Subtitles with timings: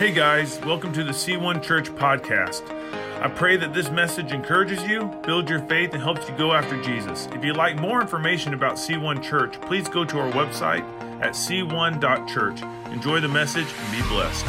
[0.00, 2.62] Hey guys, welcome to the C1 Church podcast.
[3.20, 6.82] I pray that this message encourages you, builds your faith, and helps you go after
[6.82, 7.28] Jesus.
[7.34, 10.80] If you'd like more information about C1 Church, please go to our website
[11.20, 12.62] at c1.church.
[12.90, 14.46] Enjoy the message and be blessed.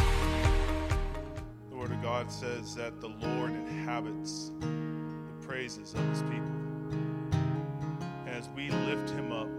[1.68, 6.48] The Word of God says that the Lord inhabits the praises of His people.
[8.26, 9.50] As we lift Him up,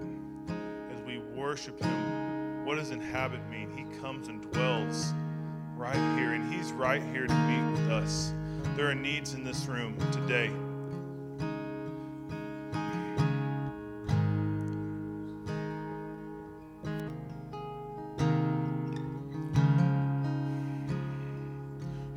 [0.91, 3.70] as we worship Him, what does inhabit mean?
[3.78, 5.14] He comes and dwells
[5.84, 8.34] right here, and He's right here to meet with us.
[8.78, 10.48] There are needs in this room today.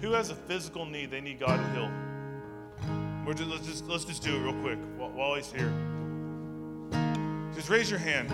[0.00, 1.90] Who has a physical need they need God to heal?
[3.26, 5.72] We're just, let's just let's just do it real quick while, while he's here.
[7.52, 8.30] Just raise your hand.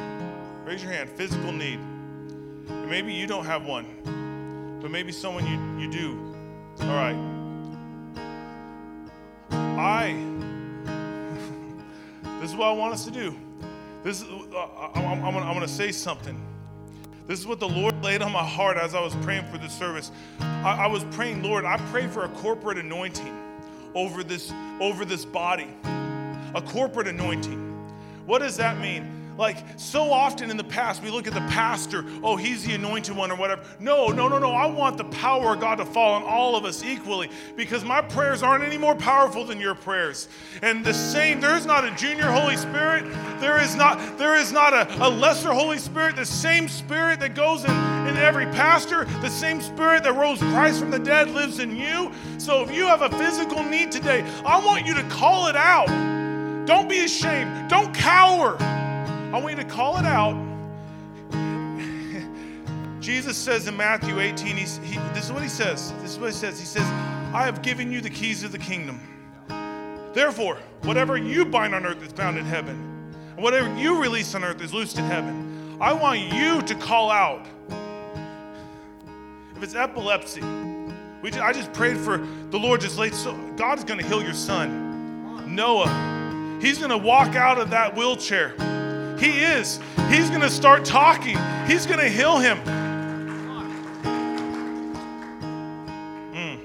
[0.67, 1.09] Raise your hand.
[1.09, 1.81] Physical need.
[2.69, 3.87] Maybe you don't have one,
[4.83, 6.35] but maybe someone you, you do.
[6.81, 7.17] All right.
[9.79, 10.13] I.
[12.41, 13.37] this is what I want us to do.
[14.03, 16.39] This is, uh, I, I'm, I'm, I'm going to say something.
[17.29, 19.73] This is what the Lord laid on my heart as I was praying for this
[19.73, 20.11] service.
[20.41, 23.39] I, I was praying, Lord, I pray for a corporate anointing
[23.95, 25.73] over this over this body.
[26.55, 27.61] A corporate anointing.
[28.27, 29.22] What does that mean?
[29.43, 33.17] Like so often in the past, we look at the pastor, oh, he's the anointed
[33.17, 33.65] one or whatever.
[33.81, 34.53] No, no, no, no.
[34.53, 38.01] I want the power of God to fall on all of us equally because my
[38.03, 40.29] prayers aren't any more powerful than your prayers.
[40.63, 43.03] And the same, there is not a junior Holy Spirit.
[43.41, 46.15] There is not, there is not a, a lesser Holy Spirit.
[46.15, 47.71] The same spirit that goes in,
[48.07, 52.13] in every pastor, the same spirit that rose Christ from the dead lives in you.
[52.39, 55.89] So if you have a physical need today, I want you to call it out.
[56.65, 57.69] Don't be ashamed.
[57.69, 58.57] Don't cower.
[59.33, 60.37] I want you to call it out.
[63.01, 65.93] Jesus says in Matthew 18, he's, he, this is what he says.
[66.03, 66.59] This is what he says.
[66.59, 66.85] He says,
[67.35, 69.01] I have given you the keys of the kingdom.
[70.13, 74.45] Therefore, whatever you bind on earth is bound in heaven, and whatever you release on
[74.45, 75.79] earth is loosed in heaven.
[75.81, 77.47] I want you to call out.
[79.57, 80.43] If it's epilepsy,
[81.23, 82.19] we just, I just prayed for
[82.51, 86.59] the Lord just laid so God is going to heal your son, Noah.
[86.61, 88.55] He's going to walk out of that wheelchair.
[89.23, 89.79] He is.
[90.09, 91.39] He's going to start talking.
[91.69, 92.59] He's going to heal him.
[96.35, 96.59] Mm.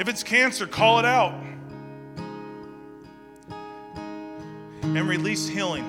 [0.00, 1.34] If it's cancer, call it out
[4.80, 5.84] and release healing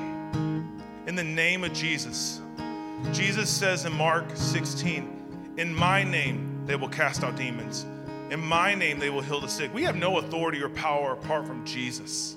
[1.07, 2.41] in the name of Jesus.
[3.13, 7.85] Jesus says in Mark 16, In my name they will cast out demons.
[8.29, 9.73] In my name they will heal the sick.
[9.73, 12.35] We have no authority or power apart from Jesus.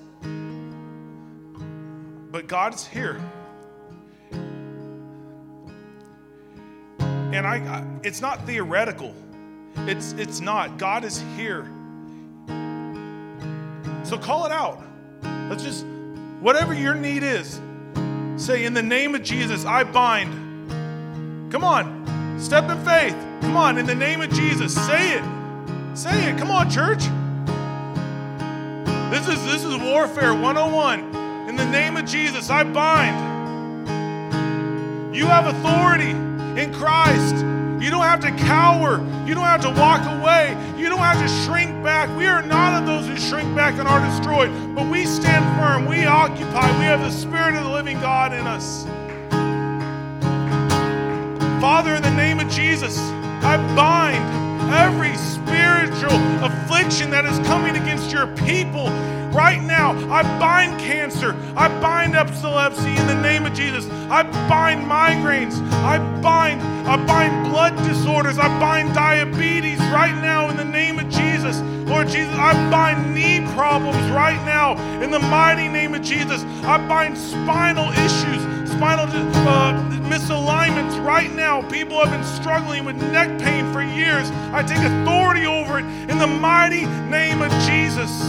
[2.32, 3.20] But God's here.
[7.10, 9.14] And I, I, it's not theoretical.
[9.76, 10.78] It's it's not.
[10.78, 11.66] God is here.
[14.04, 14.82] So call it out.
[15.50, 15.84] Let's just
[16.40, 17.60] whatever your need is.
[18.36, 20.32] Say in the name of Jesus, I bind.
[21.52, 22.38] Come on.
[22.40, 23.14] Step in faith.
[23.42, 24.74] Come on, in the name of Jesus.
[24.74, 25.24] Say it.
[25.94, 26.38] Say it.
[26.38, 27.04] Come on, church.
[29.10, 31.11] This is this is warfare 101.
[31.52, 33.14] In the name of Jesus, I bind.
[35.14, 36.12] You have authority
[36.58, 37.34] in Christ.
[37.84, 38.96] You don't have to cower.
[39.26, 40.56] You don't have to walk away.
[40.78, 42.08] You don't have to shrink back.
[42.16, 45.84] We are not of those who shrink back and are destroyed, but we stand firm.
[45.84, 46.70] We occupy.
[46.78, 48.84] We have the Spirit of the living God in us.
[51.60, 52.96] Father, in the name of Jesus,
[53.44, 54.24] I bind
[54.72, 58.88] every spiritual affliction that is coming against your people
[59.32, 59.92] right now.
[60.12, 61.36] I bind cancer.
[61.56, 63.88] I bind epilepsy in the name of Jesus.
[64.10, 65.60] I bind migraines.
[65.84, 68.38] I bind I bind blood disorders.
[68.38, 71.60] I bind diabetes right now in the name of Jesus.
[71.88, 76.42] Lord Jesus, I bind knee problems right now in the mighty name of Jesus.
[76.64, 79.06] I bind spinal issues, spinal
[79.46, 81.62] uh, misalignments right now.
[81.68, 84.30] People have been struggling with neck pain for years.
[84.52, 88.20] I take authority over it in the mighty name of Jesus.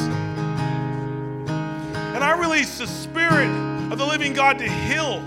[2.23, 3.49] And I release the Spirit
[3.91, 5.19] of the living God to heal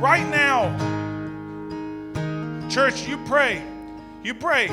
[0.00, 0.76] right now.
[2.68, 3.62] Church, you pray.
[4.24, 4.66] You pray.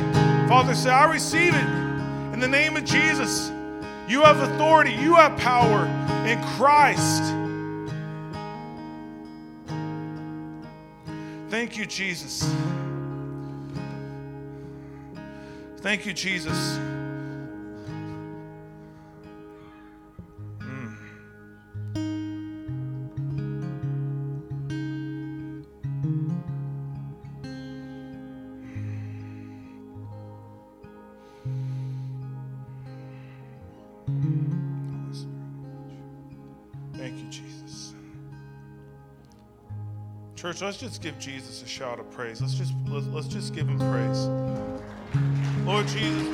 [0.47, 1.67] Father, say, I receive it
[2.33, 3.51] in the name of Jesus.
[4.07, 5.85] You have authority, you have power
[6.25, 7.21] in Christ.
[11.51, 12.51] Thank you, Jesus.
[15.81, 16.79] Thank you, Jesus.
[40.49, 42.41] Church, let's just give Jesus a shout of praise.
[42.41, 44.25] Let's just let's, let's just give him praise.
[45.63, 46.27] Lord Jesus.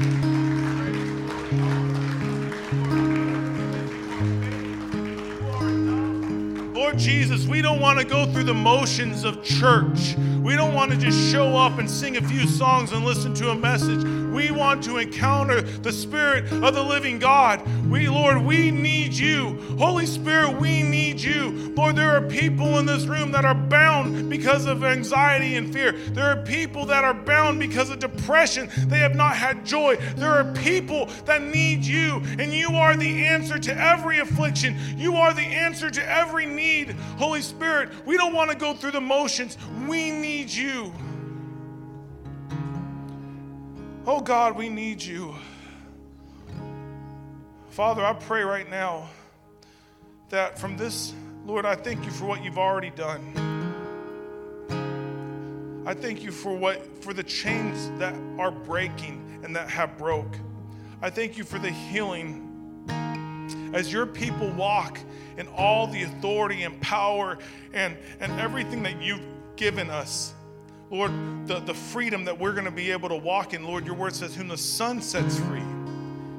[6.74, 10.16] Lord Jesus, we don't want to go through the motions of church.
[10.46, 13.50] We don't want to just show up and sing a few songs and listen to
[13.50, 14.02] a message.
[14.32, 17.62] We want to encounter the Spirit of the living God.
[17.90, 19.60] We, Lord, we need you.
[19.78, 21.74] Holy Spirit, we need you.
[21.76, 25.92] Lord, there are people in this room that are bound because of anxiety and fear.
[25.92, 28.70] There are people that are bound because of depression.
[28.88, 29.98] They have not had joy.
[30.16, 34.76] There are people that need you, and you are the answer to every affliction.
[34.98, 36.92] You are the answer to every need.
[37.18, 39.58] Holy Spirit, we don't want to go through the motions.
[39.88, 40.92] We need you.
[44.08, 45.36] Oh God, we need you.
[47.76, 49.10] Father, I pray right now
[50.30, 51.14] that from this,
[51.46, 53.22] Lord, I thank you for what you've already done.
[55.86, 60.38] I thank you for what for the chains that are breaking and that have broke.
[61.02, 62.88] I thank you for the healing
[63.74, 64.98] as your people walk
[65.38, 67.38] in all the authority and power
[67.74, 69.20] and, and everything that you've
[69.58, 70.34] given us.
[70.90, 71.12] Lord,
[71.46, 74.16] the, the freedom that we're going to be able to walk in, Lord, your word
[74.16, 75.75] says, Whom the Son sets free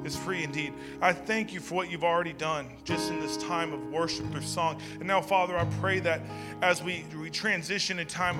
[0.07, 0.73] is free indeed.
[1.01, 4.41] I thank you for what you've already done just in this time of worship through
[4.41, 4.81] song.
[4.99, 6.21] And now, Father, I pray that
[6.61, 8.37] as we, we transition in time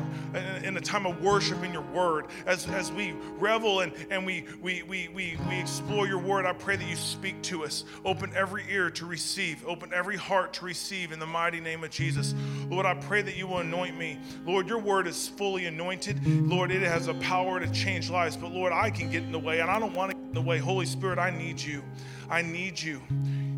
[0.64, 4.46] in a time of worship in your word, as, as we revel and, and we,
[4.62, 7.84] we, we, we, we explore your word, I pray that you speak to us.
[8.06, 11.90] Open every ear to receive, open every heart to receive in the mighty name of
[11.90, 12.34] Jesus.
[12.70, 14.20] Lord, I pray that you will anoint me.
[14.46, 16.26] Lord, your word is fully anointed.
[16.26, 18.38] Lord, it has a power to change lives.
[18.38, 20.34] But Lord, I can get in the way, and I don't want to get in
[20.34, 20.58] the way.
[20.58, 21.84] Holy Spirit, I need you.
[22.30, 23.02] I need you.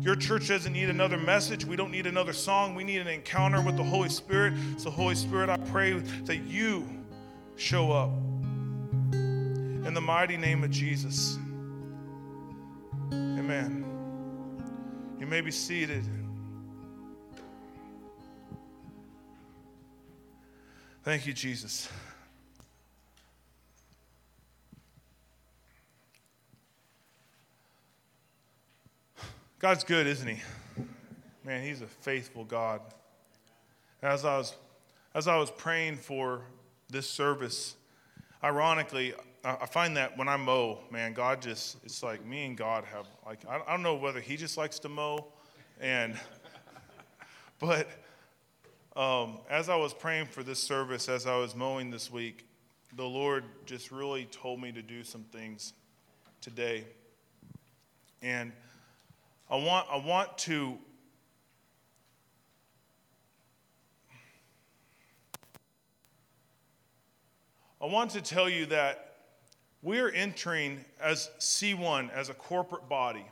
[0.00, 1.64] Your church doesn't need another message.
[1.64, 2.74] We don't need another song.
[2.74, 4.54] We need an encounter with the Holy Spirit.
[4.78, 6.88] So, Holy Spirit, I pray that you
[7.56, 8.10] show up.
[9.12, 11.36] In the mighty name of Jesus.
[13.12, 13.84] Amen.
[15.18, 16.04] You may be seated.
[21.02, 21.88] Thank you, Jesus.
[29.60, 30.40] God's good, isn't He?
[31.44, 32.80] Man, He's a faithful God.
[34.00, 34.54] As I was,
[35.14, 36.40] as I was praying for
[36.88, 37.76] this service,
[38.42, 39.12] ironically,
[39.44, 43.06] I find that when I mow, man, God just, it's like me and God have,
[43.26, 45.26] like, I don't know whether He just likes to mow,
[45.78, 46.18] and,
[47.58, 47.86] but
[48.96, 52.46] um, as I was praying for this service, as I was mowing this week,
[52.96, 55.74] the Lord just really told me to do some things
[56.40, 56.84] today.
[58.22, 58.52] And
[59.50, 60.78] I want, I want to
[67.82, 69.16] I want to tell you that
[69.82, 73.24] we're entering as C1 as a corporate body.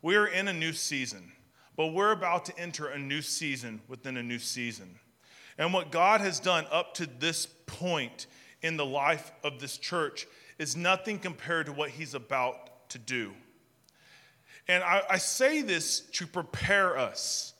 [0.00, 1.30] We're in a new season,
[1.76, 4.98] but we're about to enter a new season within a new season.
[5.58, 8.26] And what God has done up to this point
[8.62, 10.26] in the life of this church
[10.58, 13.34] is nothing compared to what He's about to do.
[14.68, 17.54] And I, I say this to prepare us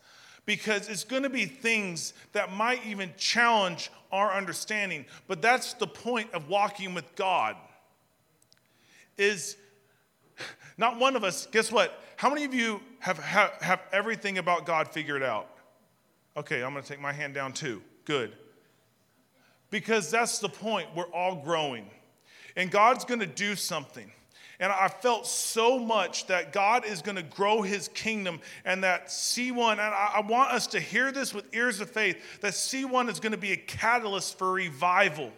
[0.47, 5.05] because it's going to be things that might even challenge our understanding.
[5.27, 7.57] But that's the point of walking with God.
[9.17, 9.57] Is
[10.77, 12.03] not one of us, guess what?
[12.17, 15.49] How many of you have, have, have everything about God figured out?
[16.37, 17.83] Okay, I'm going to take my hand down too.
[18.05, 18.33] Good.
[19.71, 20.89] Because that's the point.
[20.95, 21.89] We're all growing.
[22.57, 24.11] And God's going to do something.
[24.61, 29.09] And I felt so much that God is going to grow his kingdom and that
[29.09, 33.21] C1, and I, want us to hear this with ears of faith, that C1 is
[33.21, 35.33] going to be a catalyst for revival.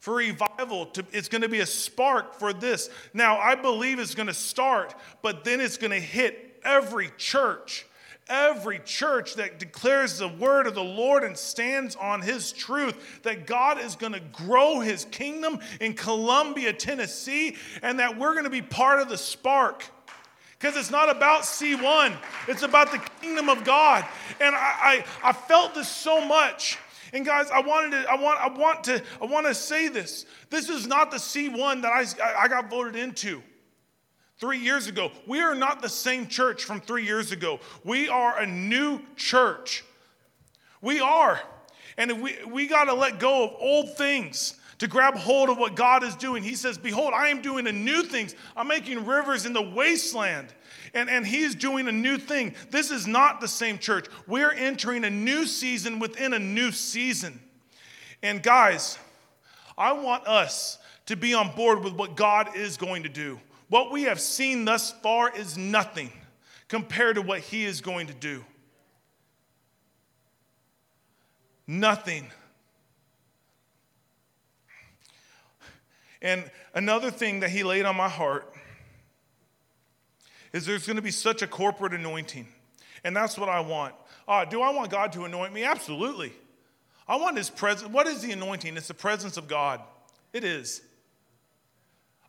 [0.00, 2.90] For revival, to, it's going to be a spark for this.
[3.14, 7.86] Now, I believe it's going to start, but then it's going to hit every church
[8.28, 13.46] every church that declares the word of the Lord and stands on his truth, that
[13.46, 18.50] God is going to grow his kingdom in Columbia, Tennessee, and that we're going to
[18.50, 19.84] be part of the spark.
[20.58, 24.06] Because it's not about C1, it's about the kingdom of God.
[24.40, 26.78] And I, I, I felt this so much.
[27.12, 30.24] And guys, I wanted to, I want, I want to, I want to say this.
[30.48, 33.42] This is not the C1 that I, I got voted into
[34.42, 35.12] three years ago.
[35.24, 37.60] We are not the same church from three years ago.
[37.84, 39.84] We are a new church.
[40.80, 41.40] We are.
[41.96, 44.56] And we, we got to let go of old things.
[44.78, 46.42] to grab hold of what God is doing.
[46.42, 48.34] He says, Behold, I am doing a new things.
[48.56, 50.52] I'm making rivers in the wasteland.
[50.92, 52.56] And, and He's doing a new thing.
[52.68, 54.06] This is not the same church.
[54.26, 57.38] We're entering a new season within a new season.
[58.24, 58.98] And guys,
[59.78, 63.38] I want us to be on board with what God is going to do.
[63.72, 66.12] What we have seen thus far is nothing
[66.68, 68.44] compared to what He is going to do.
[71.66, 72.30] Nothing.
[76.20, 78.54] And another thing that he laid on my heart
[80.52, 82.46] is there's going to be such a corporate anointing.
[83.04, 83.94] And that's what I want.
[84.28, 85.64] Uh, do I want God to anoint me?
[85.64, 86.34] Absolutely.
[87.08, 87.90] I want his presence.
[87.90, 88.76] What is the anointing?
[88.76, 89.80] It's the presence of God.
[90.34, 90.82] It is.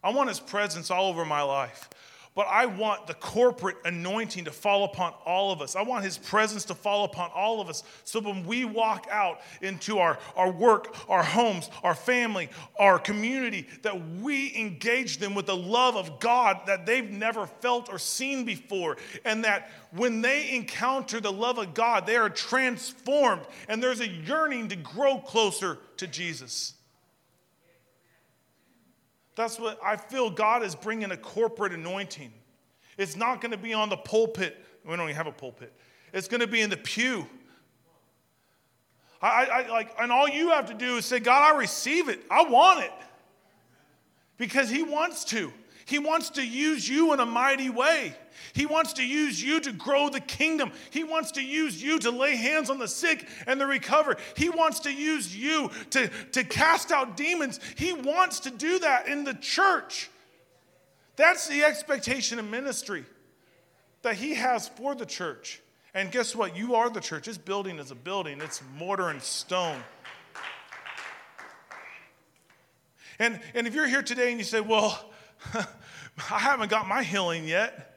[0.03, 1.89] I want his presence all over my life.
[2.35, 5.75] But I want the corporate anointing to fall upon all of us.
[5.75, 7.83] I want his presence to fall upon all of us.
[8.05, 13.67] So when we walk out into our, our work, our homes, our family, our community,
[13.83, 18.45] that we engage them with the love of God that they've never felt or seen
[18.45, 18.97] before.
[19.25, 23.43] And that when they encounter the love of God, they are transformed.
[23.67, 26.73] And there's a yearning to grow closer to Jesus.
[29.35, 32.31] That's what I feel God is bringing a corporate anointing.
[32.97, 34.57] It's not going to be on the pulpit.
[34.85, 35.73] We don't even have a pulpit.
[36.13, 37.27] It's going to be in the pew.
[39.21, 42.21] I, I, like, and all you have to do is say, God, I receive it.
[42.29, 42.91] I want it.
[44.37, 45.51] Because He wants to.
[45.85, 48.15] He wants to use you in a mighty way.
[48.53, 50.71] He wants to use you to grow the kingdom.
[50.89, 54.17] He wants to use you to lay hands on the sick and the recover.
[54.35, 57.59] He wants to use you to, to cast out demons.
[57.75, 60.09] He wants to do that in the church.
[61.15, 63.05] That's the expectation of ministry
[64.01, 65.61] that He has for the church.
[65.93, 66.57] And guess what?
[66.57, 67.25] You are the church.
[67.25, 69.83] This building is a building, it's mortar and stone.
[73.19, 75.11] And, and if you're here today and you say, well,
[75.53, 77.92] I haven't got my healing yet.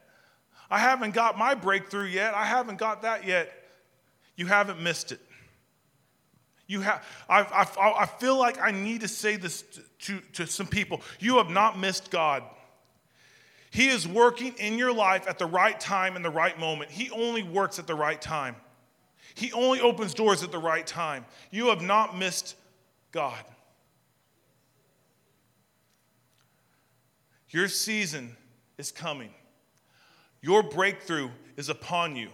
[0.71, 2.35] I haven't got my breakthrough yet.
[2.35, 3.53] I haven't got that yet.
[4.37, 5.21] You haven't missed it.
[6.67, 9.65] You have, I, I, I feel like I need to say this
[10.01, 11.01] to, to some people.
[11.21, 12.43] You have not missed God.
[13.71, 16.91] He is working in your life at the right time and the right moment.
[16.91, 18.57] He only works at the right time.
[19.35, 21.25] He only opens doors at the right time.
[21.51, 22.57] You have not missed
[23.13, 23.45] God.
[27.51, 28.37] Your season
[28.79, 29.31] is coming.
[30.47, 32.29] Your breakthrough is upon you.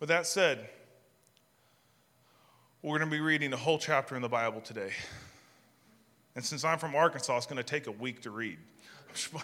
[0.00, 0.68] With that said,
[2.82, 4.90] we're going to be reading a whole chapter in the Bible today.
[6.36, 8.58] And since I'm from Arkansas, it's going to take a week to read.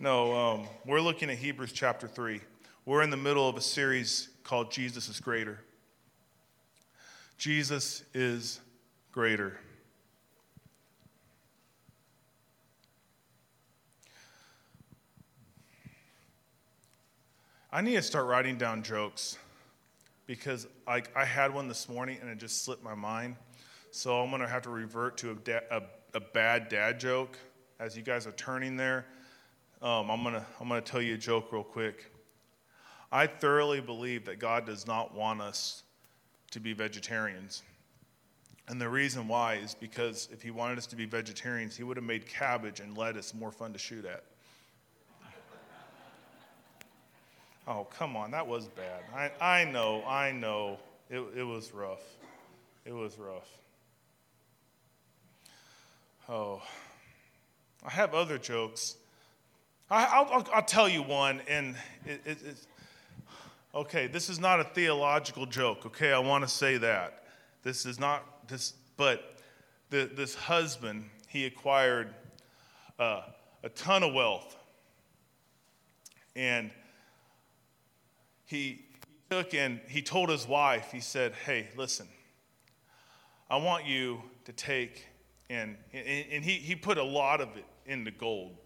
[0.00, 2.40] no, um, we're looking at Hebrews chapter 3.
[2.86, 5.60] We're in the middle of a series called Jesus is Greater.
[7.38, 8.58] Jesus is
[9.14, 9.56] greater.
[17.70, 19.38] I need to start writing down jokes
[20.26, 23.36] because I, I had one this morning and it just slipped my mind.
[23.92, 25.82] So I'm going to have to revert to a, da- a,
[26.14, 27.38] a, bad dad joke.
[27.78, 29.06] As you guys are turning there,
[29.80, 32.10] um, I'm going to I'm going to tell you a joke real quick.
[33.12, 35.84] I thoroughly believe that God does not want us
[36.50, 37.62] to be vegetarians.
[38.68, 41.96] And the reason why is because if he wanted us to be vegetarians, he would
[41.96, 44.24] have made cabbage and lettuce more fun to shoot at.
[47.68, 49.02] oh, come on, that was bad.
[49.14, 50.78] I, I know, I know.
[51.10, 52.02] It, it was rough.
[52.86, 53.48] It was rough.
[56.26, 56.62] Oh,
[57.84, 58.96] I have other jokes.
[59.90, 62.66] I, will I'll tell you one, and it, it, it's
[63.74, 64.06] okay.
[64.06, 65.84] This is not a theological joke.
[65.84, 67.24] Okay, I want to say that
[67.62, 69.38] this is not this, but
[69.90, 72.14] the, this husband, he acquired
[72.98, 73.22] uh,
[73.62, 74.56] a ton of wealth.
[76.36, 76.70] And
[78.44, 78.84] he
[79.30, 82.08] took and he told his wife, he said, Hey, listen,
[83.48, 85.06] I want you to take,
[85.48, 88.56] and, and, and he, he put a lot of it into gold,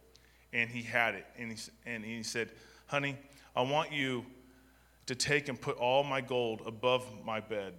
[0.52, 1.26] and he had it.
[1.36, 2.50] And he, and he said,
[2.86, 3.16] Honey,
[3.54, 4.24] I want you
[5.06, 7.74] to take and put all my gold above my bed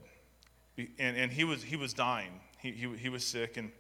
[1.00, 2.32] and, and he was he was dying.
[2.60, 3.72] He, he, he was sick, and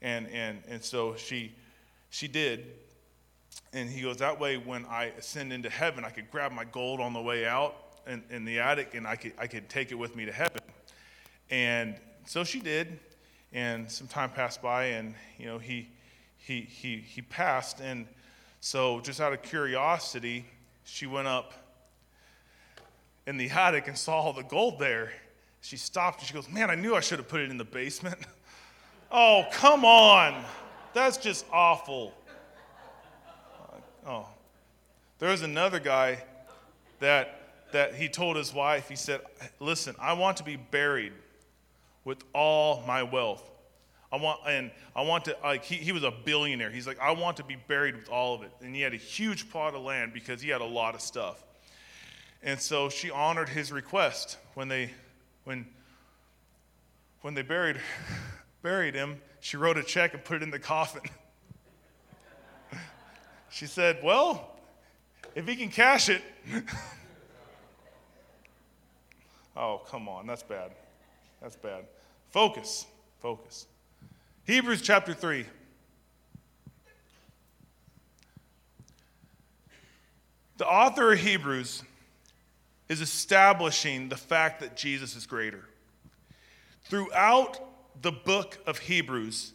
[0.00, 1.52] and and and so she
[2.10, 2.66] she did.
[3.72, 7.00] And he goes, that way when I ascend into heaven, I could grab my gold
[7.00, 7.76] on the way out
[8.06, 10.60] in, in the attic and I could, I could take it with me to heaven.
[11.50, 12.98] And so she did.
[13.52, 15.88] And some time passed by and, you know, he,
[16.36, 17.80] he, he, he passed.
[17.80, 18.06] And
[18.60, 20.46] so just out of curiosity,
[20.84, 21.52] she went up
[23.26, 25.12] in the attic and saw all the gold there.
[25.60, 27.64] She stopped and she goes, Man, I knew I should have put it in the
[27.64, 28.18] basement.
[29.10, 30.44] oh, come on.
[30.94, 32.14] That's just awful.
[34.06, 34.26] Uh, oh.
[35.18, 36.24] There was another guy
[36.98, 37.40] that
[37.72, 39.20] that he told his wife, he said,
[39.58, 41.12] Listen, I want to be buried
[42.04, 43.48] with all my wealth.
[44.12, 46.70] I want, and I want to, like, he, he was a billionaire.
[46.70, 48.50] He's like, I want to be buried with all of it.
[48.60, 51.44] And he had a huge plot of land because he had a lot of stuff.
[52.42, 54.90] And so she honored his request when they,
[55.50, 55.66] when,
[57.22, 57.80] when they buried,
[58.62, 59.20] buried him.
[59.40, 61.02] She wrote a check and put it in the coffin.
[63.50, 64.56] she said, Well,
[65.34, 66.22] if he can cash it.
[69.56, 70.70] oh, come on, that's bad.
[71.42, 71.86] That's bad.
[72.30, 72.86] Focus,
[73.18, 73.66] focus.
[74.44, 75.46] Hebrews chapter 3.
[80.58, 81.82] The author of Hebrews
[82.90, 85.64] is establishing the fact that Jesus is greater.
[86.86, 87.60] Throughout
[88.02, 89.52] the book of Hebrews,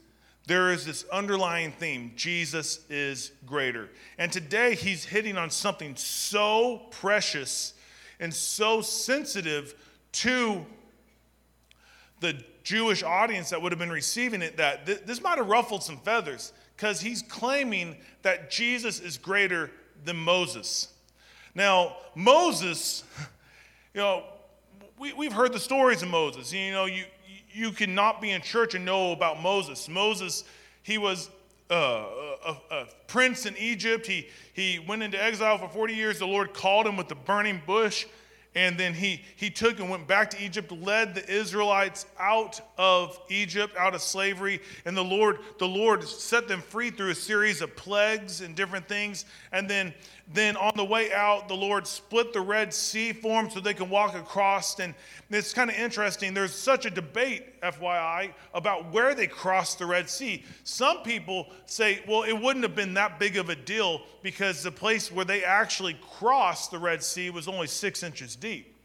[0.48, 3.90] there is this underlying theme Jesus is greater.
[4.18, 7.74] And today he's hitting on something so precious
[8.22, 9.76] and so sensitive
[10.14, 10.66] to
[12.22, 15.84] the Jewish audience that would have been receiving it that th- this might have ruffled
[15.84, 19.72] some feathers because he's claiming that Jesus is greater
[20.06, 20.95] than Moses.
[21.56, 23.06] Now, Moses,
[23.94, 24.26] you know,
[25.00, 26.52] we, we've heard the stories of Moses.
[26.52, 27.06] You know, you,
[27.50, 29.88] you cannot be in church and know about Moses.
[29.88, 30.44] Moses,
[30.84, 31.30] he was
[31.72, 32.04] uh,
[32.46, 34.06] a, a, prince in Egypt.
[34.06, 36.20] He, he went into exile for 40 years.
[36.20, 38.06] The Lord called him with the burning bush
[38.56, 43.20] and then he, he took and went back to Egypt, led the Israelites out of
[43.30, 44.62] Egypt, out of slavery.
[44.86, 48.88] And the Lord, the Lord set them free through a series of plagues and different
[48.88, 49.26] things.
[49.52, 49.94] And then,
[50.34, 53.74] then on the way out, the Lord split the Red Sea for them so they
[53.74, 54.80] can walk across.
[54.80, 54.96] And
[55.30, 56.34] it's kind of interesting.
[56.34, 60.44] There's such a debate, FYI, about where they crossed the Red Sea.
[60.64, 64.72] Some people say, well, it wouldn't have been that big of a deal because the
[64.72, 68.76] place where they actually crossed the Red Sea was only six inches deep.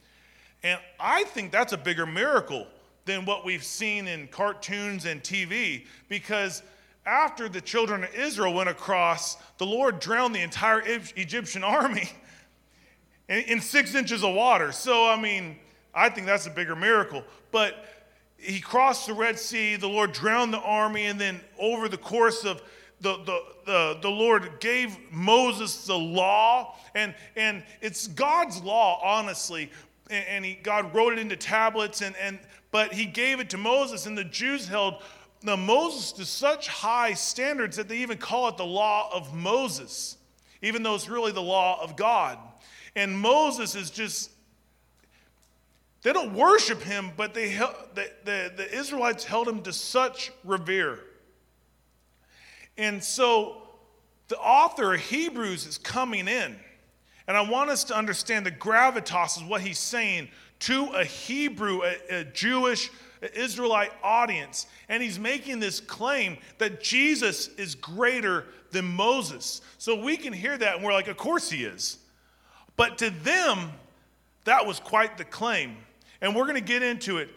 [0.63, 2.67] And I think that's a bigger miracle
[3.05, 6.63] than what we've seen in cartoons and TV because
[7.07, 12.11] after the children of Israel went across, the Lord drowned the entire Egyptian army
[13.29, 14.73] in six inches of water.
[14.73, 15.57] So, I mean,
[15.95, 17.25] I think that's a bigger miracle.
[17.51, 17.85] But
[18.41, 22.45] he crossed the Red Sea, the Lord drowned the army, and then over the course
[22.45, 22.63] of
[23.01, 29.71] the, the, the, the Lord gave Moses the law, and, and it's God's law, honestly.
[30.11, 32.39] And, and he, God wrote it into tablets, and, and,
[32.71, 35.03] but he gave it to Moses, and the Jews held
[35.43, 40.19] the Moses to such high standards that they even call it the law of Moses,
[40.61, 42.39] even though it's really the law of God.
[42.97, 44.31] And Moses is just,
[46.03, 51.01] they don't worship him, but they, the, the, the Israelites held him to such revere.
[52.79, 53.63] And so
[54.29, 56.57] the author of Hebrews is coming in.
[57.27, 60.29] And I want us to understand the gravitas of what he's saying
[60.61, 62.91] to a Hebrew, a, a Jewish,
[63.35, 64.67] Israelite audience.
[64.89, 69.61] And he's making this claim that Jesus is greater than Moses.
[69.77, 71.99] So we can hear that and we're like, of course he is.
[72.77, 73.73] But to them,
[74.45, 75.77] that was quite the claim.
[76.21, 77.31] And we're going to get into it.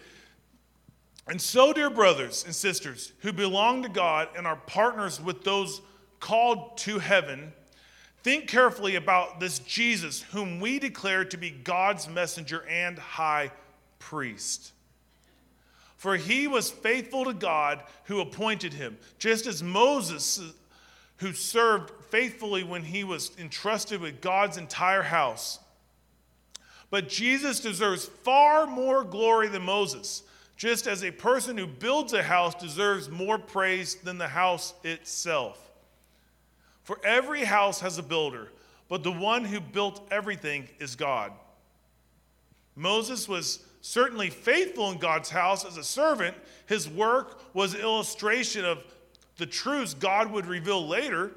[1.27, 5.81] And so, dear brothers and sisters who belong to God and are partners with those
[6.19, 7.53] called to heaven,
[8.23, 13.51] think carefully about this Jesus, whom we declare to be God's messenger and high
[13.99, 14.73] priest.
[15.95, 20.41] For he was faithful to God who appointed him, just as Moses,
[21.17, 25.59] who served faithfully when he was entrusted with God's entire house.
[26.93, 30.21] But Jesus deserves far more glory than Moses
[30.55, 35.71] just as a person who builds a house deserves more praise than the house itself.
[36.83, 38.51] For every house has a builder,
[38.89, 41.31] but the one who built everything is God.
[42.75, 46.37] Moses was certainly faithful in God's house as a servant.
[46.67, 48.83] His work was an illustration of
[49.37, 51.31] the truths God would reveal later.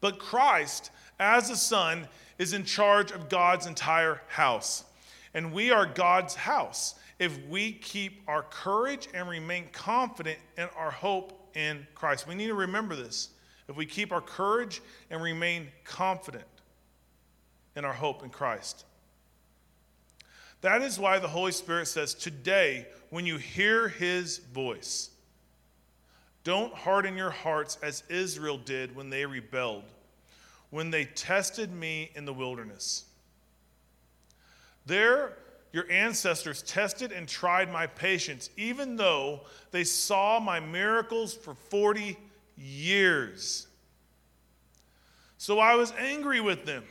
[0.00, 2.08] But Christ, as a son,
[2.40, 4.84] is in charge of God's entire house.
[5.34, 10.90] And we are God's house if we keep our courage and remain confident in our
[10.90, 12.26] hope in Christ.
[12.26, 13.28] We need to remember this.
[13.68, 16.46] If we keep our courage and remain confident
[17.76, 18.86] in our hope in Christ.
[20.62, 25.10] That is why the Holy Spirit says, Today, when you hear his voice,
[26.42, 29.84] don't harden your hearts as Israel did when they rebelled,
[30.70, 33.04] when they tested me in the wilderness.
[34.86, 35.36] There,
[35.72, 42.16] your ancestors tested and tried my patience, even though they saw my miracles for 40
[42.56, 43.66] years.
[45.38, 46.84] So I was angry with them,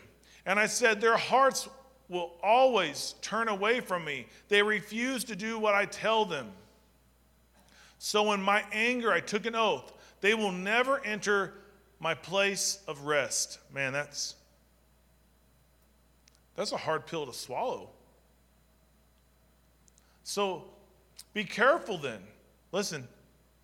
[0.46, 1.68] and I said, Their hearts
[2.08, 4.26] will always turn away from me.
[4.48, 6.52] They refuse to do what I tell them.
[8.00, 9.94] So in my anger, I took an oath.
[10.22, 11.54] They will never enter
[12.00, 13.60] my place of rest.
[13.74, 14.36] Man, that's
[16.56, 17.90] that's a hard pill to swallow.
[20.24, 20.66] So
[21.34, 22.20] be careful then.
[22.72, 23.08] Listen,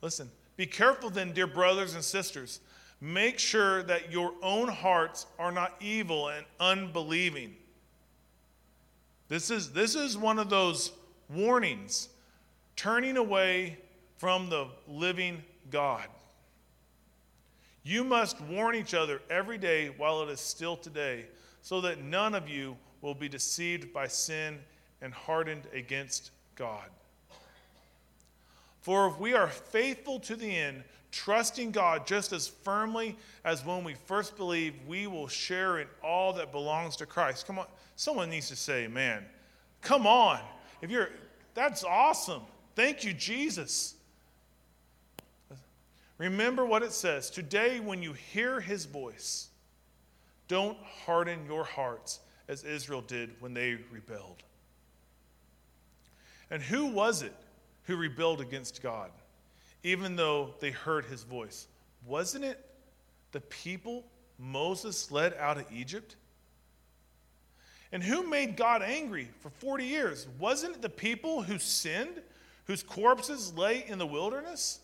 [0.01, 0.31] listen.
[0.57, 2.61] Be careful then, dear brothers and sisters.
[3.01, 7.55] Make sure that your own hearts are not evil and unbelieving.
[9.27, 10.91] This is, this is one of those
[11.29, 12.09] warnings
[12.75, 13.77] turning away
[14.17, 16.07] from the living God.
[17.87, 21.27] You must warn each other every day while it is still today,
[21.61, 24.57] so that none of you will be deceived by sin
[25.03, 26.89] and hardened against God.
[28.81, 33.83] For if we are faithful to the end, trusting God just as firmly as when
[33.83, 37.45] we first believed, we will share in all that belongs to Christ.
[37.45, 39.23] Come on, someone needs to say, man,
[39.81, 40.39] come on.
[40.81, 41.09] If you're,
[41.53, 42.41] that's awesome.
[42.75, 43.93] Thank you, Jesus.
[46.17, 49.49] Remember what it says today, when you hear his voice,
[50.47, 54.43] don't harden your hearts as Israel did when they rebelled.
[56.49, 57.33] And who was it
[57.83, 59.11] who rebelled against God,
[59.83, 61.67] even though they heard his voice?
[62.05, 62.63] Wasn't it
[63.31, 64.05] the people
[64.37, 66.15] Moses led out of Egypt?
[67.91, 70.27] And who made God angry for 40 years?
[70.39, 72.21] Wasn't it the people who sinned,
[72.65, 74.79] whose corpses lay in the wilderness?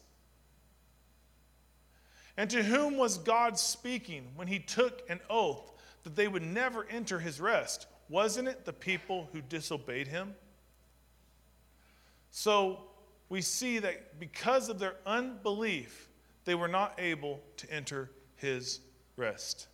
[2.41, 6.87] And to whom was God speaking when he took an oath that they would never
[6.89, 7.85] enter his rest?
[8.09, 10.33] Wasn't it the people who disobeyed him?
[12.31, 12.79] So
[13.29, 16.09] we see that because of their unbelief,
[16.43, 18.79] they were not able to enter his
[19.17, 19.67] rest.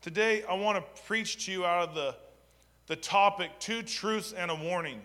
[0.00, 2.16] Today, I want to preach to you out of the,
[2.86, 5.02] the topic two truths and a warning.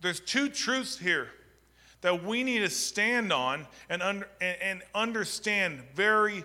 [0.00, 1.30] There's two truths here
[2.00, 4.02] that we need to stand on and,
[4.40, 6.44] and understand very,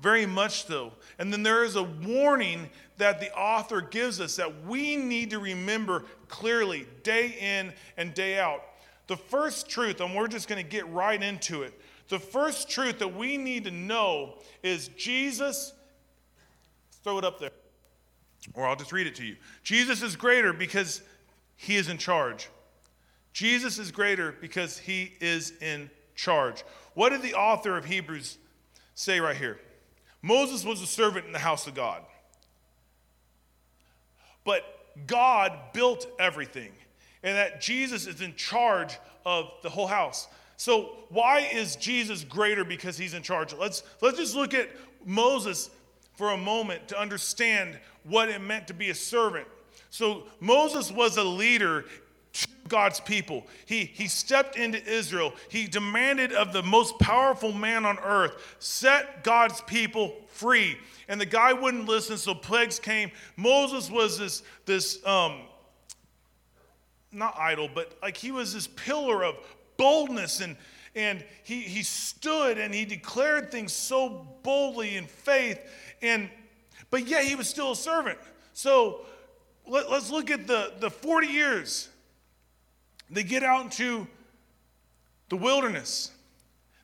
[0.00, 0.92] very much so.
[1.18, 5.38] And then there is a warning that the author gives us that we need to
[5.38, 8.62] remember clearly day in and day out.
[9.06, 11.80] The first truth, and we're just going to get right into it.
[12.08, 15.72] The first truth that we need to know is Jesus,
[17.02, 17.50] throw it up there,
[18.52, 19.36] or I'll just read it to you.
[19.62, 21.02] Jesus is greater because
[21.56, 22.48] he is in charge.
[23.32, 26.64] Jesus is greater because he is in charge.
[26.94, 28.38] What did the author of Hebrews
[28.94, 29.58] say right here?
[30.22, 32.02] Moses was a servant in the house of God.
[34.44, 34.62] But
[35.06, 36.72] God built everything,
[37.22, 40.28] and that Jesus is in charge of the whole house.
[40.56, 43.54] So, why is Jesus greater because he's in charge?
[43.54, 44.68] Let's, let's just look at
[45.06, 45.70] Moses
[46.16, 49.46] for a moment to understand what it meant to be a servant.
[49.88, 51.86] So, Moses was a leader
[52.32, 53.46] to God's people.
[53.66, 55.32] He, he stepped into Israel.
[55.48, 60.78] He demanded of the most powerful man on earth, set God's people free.
[61.08, 63.10] And the guy wouldn't listen, so plagues came.
[63.36, 65.40] Moses was this, this um,
[67.12, 69.36] not idol, but like he was this pillar of
[69.76, 70.56] boldness and
[70.96, 75.60] and he, he stood and he declared things so boldly in faith
[76.02, 76.28] and
[76.90, 78.18] but yet he was still a servant
[78.52, 79.06] so
[79.68, 81.89] let, us look at the, the 40 years
[83.10, 84.06] they get out into
[85.28, 86.10] the wilderness.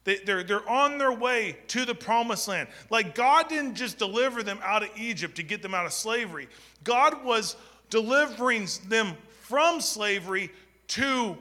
[0.04, 2.68] They, they're, they're on their way to the promised land.
[2.90, 6.48] Like God didn't just deliver them out of Egypt to get them out of slavery,
[6.84, 7.56] God was
[7.90, 10.50] delivering them from slavery
[10.88, 11.36] to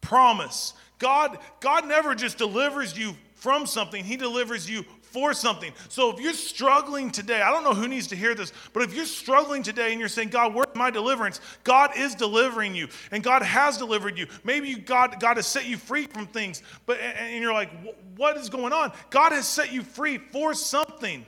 [0.00, 0.74] promise.
[0.98, 5.72] God, God never just delivers you from something, He delivers you for something.
[5.88, 8.94] So if you're struggling today, I don't know who needs to hear this, but if
[8.94, 11.40] you're struggling today and you're saying, God, where's my deliverance?
[11.62, 14.26] God is delivering you, and God has delivered you.
[14.42, 17.70] Maybe you, God, God has set you free from things, but and you're like,
[18.16, 18.92] what is going on?
[19.10, 21.24] God has set you free for something.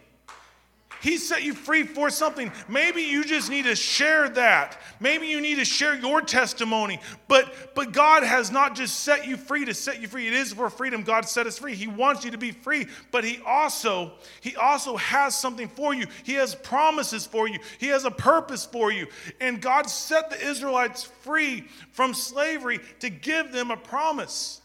[1.03, 2.51] He set you free for something.
[2.69, 4.81] Maybe you just need to share that.
[4.99, 7.01] Maybe you need to share your testimony.
[7.29, 10.27] But but God has not just set you free to set you free.
[10.27, 11.75] It is for freedom God set us free.
[11.75, 16.07] He wants you to be free, but he also he also has something for you.
[16.25, 17.59] He has promises for you.
[17.79, 19.07] He has a purpose for you.
[19.41, 24.61] And God set the Israelites free from slavery to give them a promise.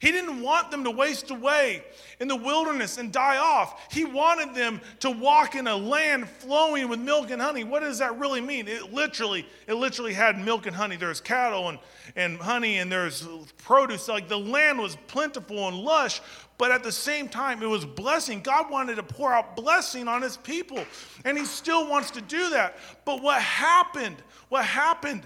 [0.00, 1.84] He didn't want them to waste away
[2.20, 3.92] in the wilderness and die off.
[3.92, 7.64] He wanted them to walk in a land flowing with milk and honey.
[7.64, 8.66] What does that really mean?
[8.66, 10.96] It literally, it literally had milk and honey.
[10.96, 11.78] There's cattle and,
[12.16, 14.08] and honey and there's produce.
[14.08, 16.22] Like the land was plentiful and lush,
[16.56, 18.40] but at the same time, it was blessing.
[18.40, 20.82] God wanted to pour out blessing on his people,
[21.26, 22.78] and he still wants to do that.
[23.04, 24.16] But what happened?
[24.48, 25.24] What happened?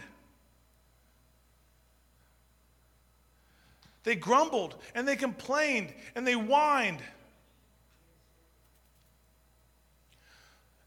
[4.05, 7.01] They grumbled and they complained and they whined.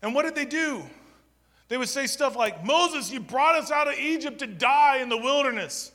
[0.01, 0.83] And what did they do?
[1.67, 5.09] They would say stuff like, Moses, you brought us out of Egypt to die in
[5.09, 5.91] the wilderness.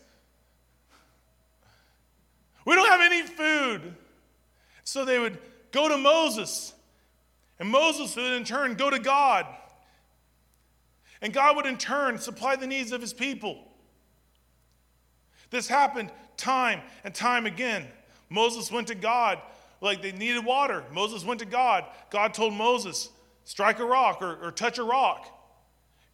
[2.65, 3.95] We don't have any food.
[4.85, 5.39] So they would
[5.71, 6.75] go to Moses,
[7.59, 9.47] and Moses would in turn go to God.
[11.23, 13.72] And God would in turn supply the needs of his people.
[15.53, 17.87] This happened time and time again.
[18.31, 19.39] Moses went to God,
[19.83, 20.83] like they needed water.
[20.93, 21.85] Moses went to God.
[22.11, 23.11] God told Moses,
[23.45, 25.29] strike a rock or, or touch a rock.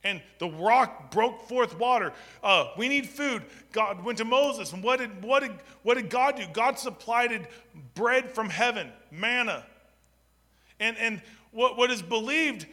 [0.02, 2.12] And the rock broke forth water.
[2.42, 3.44] Uh, we need food.
[3.72, 4.72] God went to Moses.
[4.72, 6.44] And what did, what, did, what did God do?
[6.52, 7.46] God supplied
[7.94, 9.64] bread from heaven, manna.
[10.80, 11.22] And, and
[11.52, 12.66] what, what is believed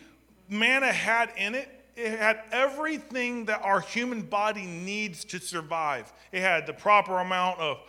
[0.49, 6.11] manna had in it it had everything that our human body needs to survive.
[6.31, 7.79] It had the proper amount of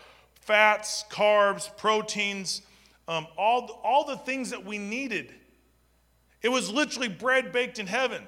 [0.40, 2.62] fats, carbs, proteins,
[3.08, 5.34] um, all, all the things that we needed.
[6.42, 8.22] It was literally bread baked in heaven.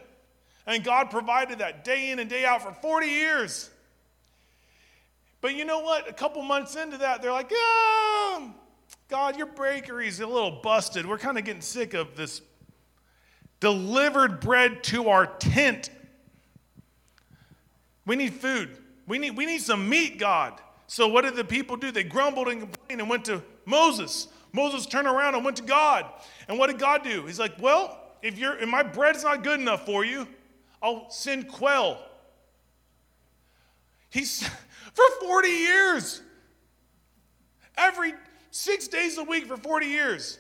[0.67, 3.71] And God provided that day in and day out for 40 years.
[5.41, 6.09] But you know what?
[6.09, 7.53] A couple months into that, they're like,
[9.09, 11.07] God, your bakery's a little busted.
[11.07, 12.41] We're kind of getting sick of this
[13.61, 15.91] delivered bread to our tent.
[18.07, 18.77] We need food.
[19.07, 20.61] We need, we need some meat, God.
[20.87, 21.91] So what did the people do?
[21.91, 24.29] They grumbled and complained and went to Moses.
[24.53, 26.07] Moses turned around and went to God.
[26.49, 27.27] And what did God do?
[27.27, 30.27] He's like, well, if, you if my bread's not good enough for you,
[30.83, 31.99] I'll send quail.
[34.11, 34.49] He's
[34.95, 36.23] for 40 years.
[37.77, 38.15] Every
[38.51, 40.39] six days a week for 40 years.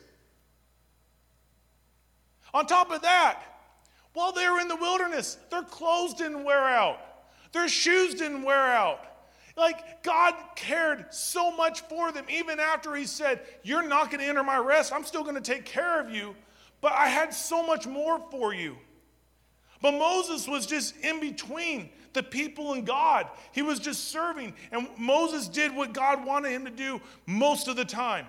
[2.54, 3.42] On top of that,
[4.14, 7.00] while they were in the wilderness, their clothes didn't wear out,
[7.52, 9.00] their shoes didn't wear out.
[9.56, 14.26] Like, God cared so much for them, even after He said, You're not going to
[14.26, 14.92] enter my rest.
[14.92, 16.36] I'm still going to take care of you,
[16.80, 18.76] but I had so much more for you.
[19.80, 23.28] But Moses was just in between the people and God.
[23.52, 27.76] He was just serving, and Moses did what God wanted him to do most of
[27.76, 28.26] the time.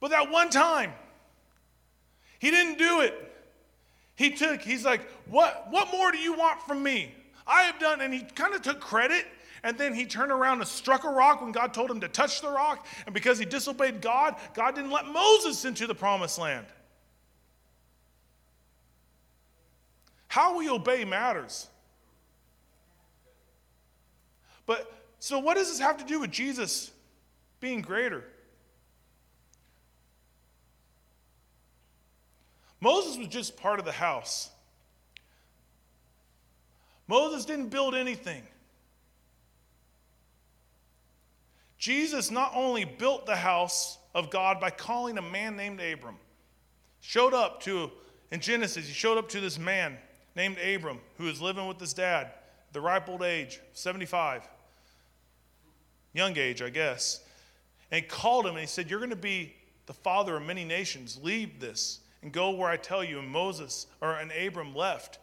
[0.00, 0.92] But that one time,
[2.40, 3.14] he didn't do it.
[4.16, 7.14] He took, he's like, what, what more do you want from me?
[7.46, 9.26] I have done, and he kind of took credit.
[9.62, 12.40] And then he turned around and struck a rock when God told him to touch
[12.40, 12.86] the rock.
[13.04, 16.64] And because he disobeyed God, God didn't let Moses into the promised land.
[20.28, 21.68] How we obey matters.
[24.64, 26.90] But so, what does this have to do with Jesus
[27.58, 28.24] being greater?
[32.80, 34.50] Moses was just part of the house.
[37.06, 38.42] Moses didn't build anything.
[41.76, 46.16] Jesus not only built the house of God by calling a man named Abram,
[47.00, 47.90] showed up to,
[48.30, 49.96] in Genesis, he showed up to this man
[50.36, 52.32] named Abram who was living with his dad,
[52.72, 54.48] the ripe old age, 75,
[56.12, 57.24] young age, I guess.
[57.90, 59.54] And called him and he said, You're going to be
[59.86, 61.18] the father of many nations.
[61.22, 63.18] Leave this and go where I tell you.
[63.18, 65.18] And Moses, or and Abram left.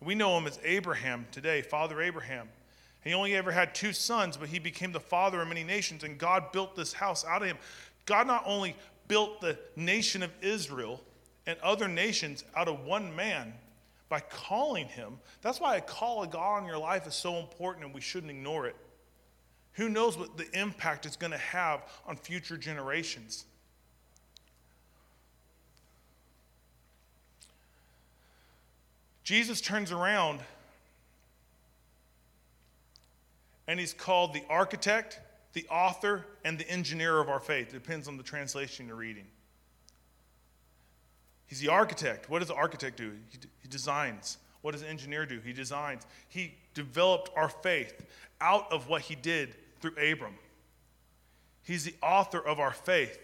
[0.00, 2.48] We know him as Abraham today, Father Abraham.
[3.02, 6.18] He only ever had two sons, but he became the father of many nations, and
[6.18, 7.56] God built this house out of him.
[8.04, 8.76] God not only
[9.08, 11.00] built the nation of Israel
[11.46, 13.54] and other nations out of one man
[14.08, 15.18] by calling him.
[15.42, 18.30] That's why a call of God on your life is so important, and we shouldn't
[18.30, 18.76] ignore it.
[19.72, 23.44] Who knows what the impact it's going to have on future generations?
[29.26, 30.38] Jesus turns around
[33.66, 35.18] and he's called the architect,
[35.52, 37.70] the author, and the engineer of our faith.
[37.70, 39.26] It depends on the translation you're reading.
[41.48, 42.30] He's the architect.
[42.30, 43.14] What does the architect do?
[43.28, 44.38] He, he designs.
[44.62, 45.40] What does the engineer do?
[45.44, 46.06] He designs.
[46.28, 48.06] He developed our faith
[48.40, 50.34] out of what he did through Abram.
[51.64, 53.18] He's the author of our faith.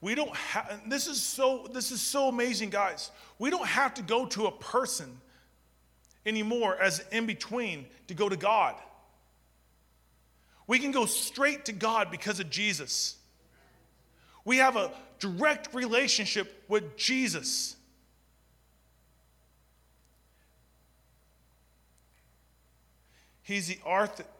[0.00, 3.10] We don't have this is so this is so amazing guys.
[3.40, 5.20] We don't have to go to a person
[6.28, 8.76] anymore as in between to go to God.
[10.66, 13.16] We can go straight to God because of Jesus.
[14.44, 17.74] We have a direct relationship with Jesus.
[23.42, 23.78] He's the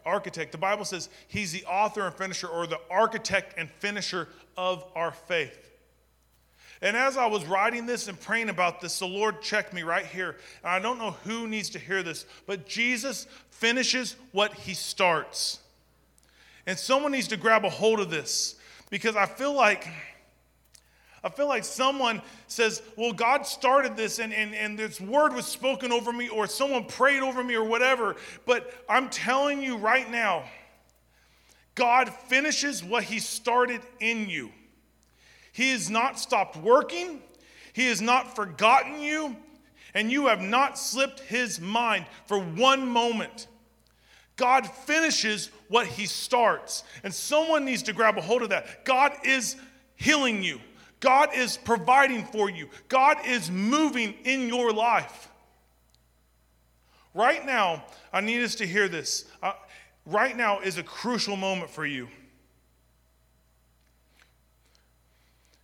[0.04, 0.52] architect.
[0.52, 5.12] The Bible says he's the author and finisher, or the architect and finisher of our
[5.12, 5.67] faith.
[6.80, 10.06] And as I was writing this and praying about this, the Lord checked me right
[10.06, 10.36] here.
[10.62, 15.58] And I don't know who needs to hear this, but Jesus finishes what he starts.
[16.66, 18.54] And someone needs to grab a hold of this
[18.90, 19.88] because I feel like
[21.24, 25.46] I feel like someone says, Well, God started this and, and, and this word was
[25.46, 28.16] spoken over me, or someone prayed over me, or whatever.
[28.46, 30.44] But I'm telling you right now,
[31.74, 34.50] God finishes what He started in you.
[35.58, 37.20] He has not stopped working,
[37.72, 39.36] He has not forgotten you,
[39.92, 43.48] and you have not slipped His mind for one moment.
[44.36, 46.84] God finishes what He starts.
[47.02, 48.84] And someone needs to grab a hold of that.
[48.84, 49.56] God is
[49.96, 50.60] healing you.
[51.00, 52.68] God is providing for you.
[52.86, 55.28] God is moving in your life.
[57.14, 59.24] Right now, I need us to hear this.
[59.42, 59.54] Uh,
[60.06, 62.06] right now is a crucial moment for you.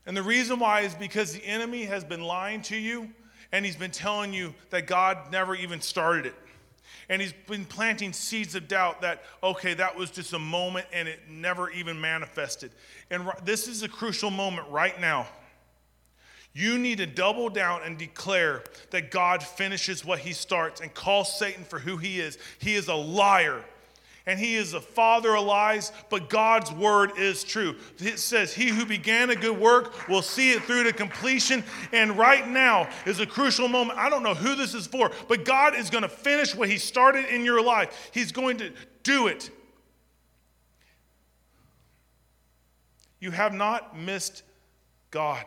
[0.06, 3.10] And the reason why is because the enemy has been lying to you
[3.52, 6.34] and he's been telling you that God never even started it.
[7.08, 11.06] And he's been planting seeds of doubt that, okay, that was just a moment and
[11.08, 12.70] it never even manifested.
[13.10, 15.26] And this is a crucial moment right now.
[16.52, 21.24] You need to double down and declare that God finishes what he starts and call
[21.24, 22.38] Satan for who he is.
[22.58, 23.64] He is a liar
[24.26, 27.76] and he is the father of lies, but God's word is true.
[27.98, 31.62] It says, He who began a good work will see it through to completion.
[31.92, 33.98] And right now is a crucial moment.
[33.98, 36.78] I don't know who this is for, but God is going to finish what He
[36.78, 38.10] started in your life.
[38.14, 39.50] He's going to do it.
[43.20, 44.42] You have not missed
[45.10, 45.44] God.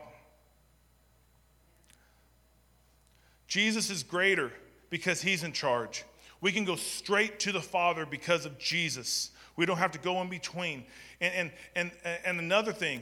[3.48, 4.52] Jesus is greater
[4.92, 6.04] because He's in charge.
[6.42, 9.32] We can go straight to the Father because of Jesus.
[9.56, 10.86] We don't have to go in between.
[11.20, 13.02] And, and, and, and another thing,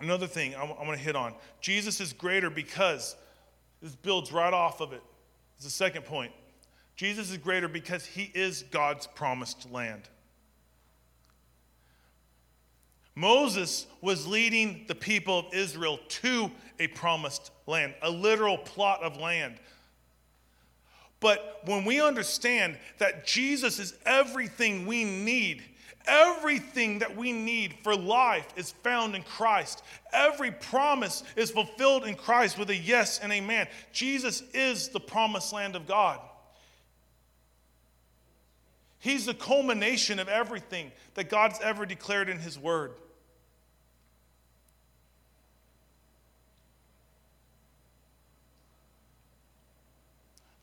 [0.00, 3.16] another thing I, I want to hit on Jesus is greater because
[3.82, 5.02] this builds right off of it.
[5.56, 6.32] It's the second point.
[6.96, 10.02] Jesus is greater because he is God's promised land.
[13.14, 19.16] Moses was leading the people of Israel to a promised land, a literal plot of
[19.16, 19.56] land.
[21.20, 25.62] But when we understand that Jesus is everything we need,
[26.06, 29.82] everything that we need for life is found in Christ.
[30.12, 33.68] Every promise is fulfilled in Christ with a yes and amen.
[33.92, 36.18] Jesus is the promised land of God.
[38.98, 42.92] He's the culmination of everything that God's ever declared in His Word.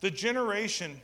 [0.01, 1.01] The generation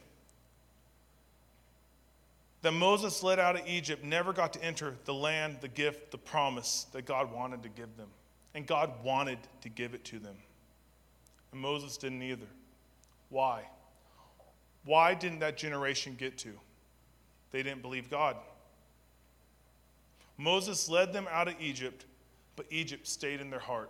[2.62, 6.18] that Moses led out of Egypt never got to enter the land, the gift, the
[6.18, 8.08] promise that God wanted to give them.
[8.56, 10.36] And God wanted to give it to them.
[11.52, 12.46] And Moses didn't either.
[13.30, 13.64] Why?
[14.86, 16.52] Why didn't that generation get to?
[17.52, 18.38] They didn't believe God.
[20.38, 22.06] Moses led them out of Egypt,
[22.56, 23.90] but Egypt stayed in their heart.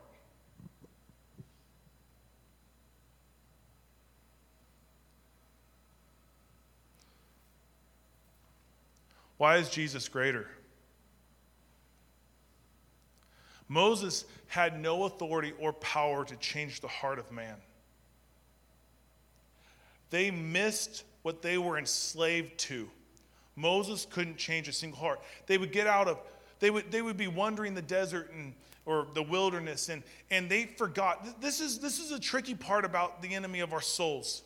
[9.38, 10.48] Why is Jesus greater?
[13.68, 17.56] Moses had no authority or power to change the heart of man.
[20.10, 22.88] They missed what they were enslaved to.
[23.56, 25.22] Moses couldn't change a single heart.
[25.48, 26.20] They would get out of,
[26.60, 28.54] they would, they would be wandering the desert and,
[28.86, 31.42] or the wilderness, and, and they forgot.
[31.42, 34.44] This is, this is a tricky part about the enemy of our souls.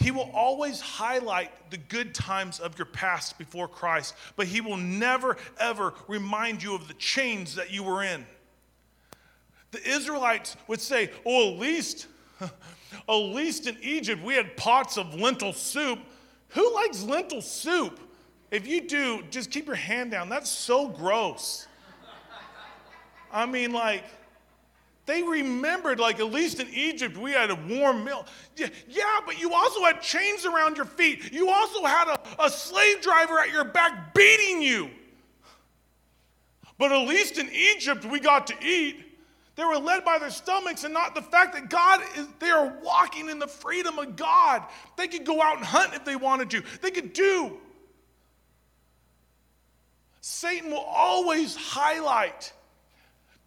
[0.00, 4.78] He will always highlight the good times of your past before Christ, but He will
[4.78, 8.24] never, ever remind you of the chains that you were in.
[9.72, 12.06] The Israelites would say, Oh, at least,
[12.40, 15.98] at least in Egypt we had pots of lentil soup.
[16.48, 18.00] Who likes lentil soup?
[18.50, 20.30] If you do, just keep your hand down.
[20.30, 21.66] That's so gross.
[23.30, 24.04] I mean, like,
[25.06, 28.26] they remembered, like, at least in Egypt, we had a warm meal.
[28.56, 31.32] Yeah, yeah but you also had chains around your feet.
[31.32, 34.90] You also had a, a slave driver at your back beating you.
[36.78, 39.04] But at least in Egypt, we got to eat.
[39.56, 42.72] They were led by their stomachs and not the fact that God is, they are
[42.82, 44.62] walking in the freedom of God.
[44.96, 47.58] They could go out and hunt if they wanted to, they could do.
[50.22, 52.52] Satan will always highlight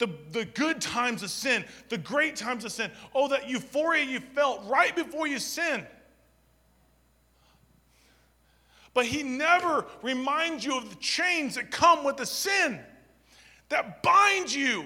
[0.05, 2.91] the, the good times of sin, the great times of sin.
[3.15, 5.87] Oh, that euphoria you felt right before you sinned.
[8.93, 12.79] But he never reminds you of the chains that come with the sin
[13.69, 14.85] that bind you,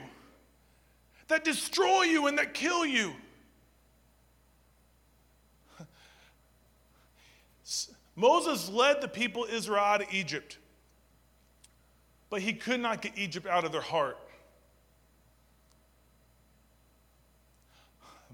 [1.28, 3.12] that destroy you, and that kill you.
[8.16, 10.58] Moses led the people Israel out of Egypt,
[12.30, 14.18] but he could not get Egypt out of their heart.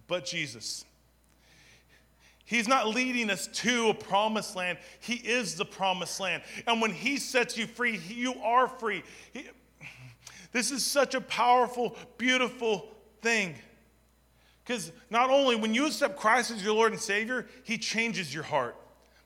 [0.07, 0.85] But Jesus.
[2.45, 4.77] He's not leading us to a promised land.
[4.99, 6.43] He is the promised land.
[6.67, 9.03] And when He sets you free, you are free.
[9.31, 9.47] He,
[10.51, 12.87] this is such a powerful, beautiful
[13.21, 13.55] thing.
[14.63, 18.43] Because not only when you accept Christ as your Lord and Savior, He changes your
[18.43, 18.75] heart.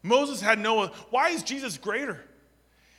[0.03, 2.23] Moses had no, why is Jesus greater?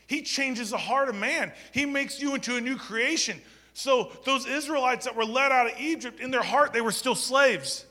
[0.07, 3.41] He changes the heart of man, He makes you into a new creation.
[3.79, 7.15] So those Israelites that were led out of Egypt, in their heart, they were still
[7.15, 7.87] slaves.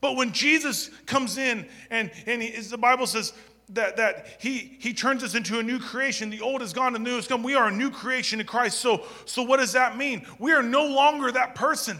[0.00, 3.34] But when Jesus comes in, and, and he, the Bible says
[3.68, 6.98] that, that he, he turns us into a new creation, the old is gone, the
[6.98, 7.42] new has come.
[7.42, 8.80] We are a new creation in Christ.
[8.80, 10.24] So, so what does that mean?
[10.38, 11.98] We are no longer that person.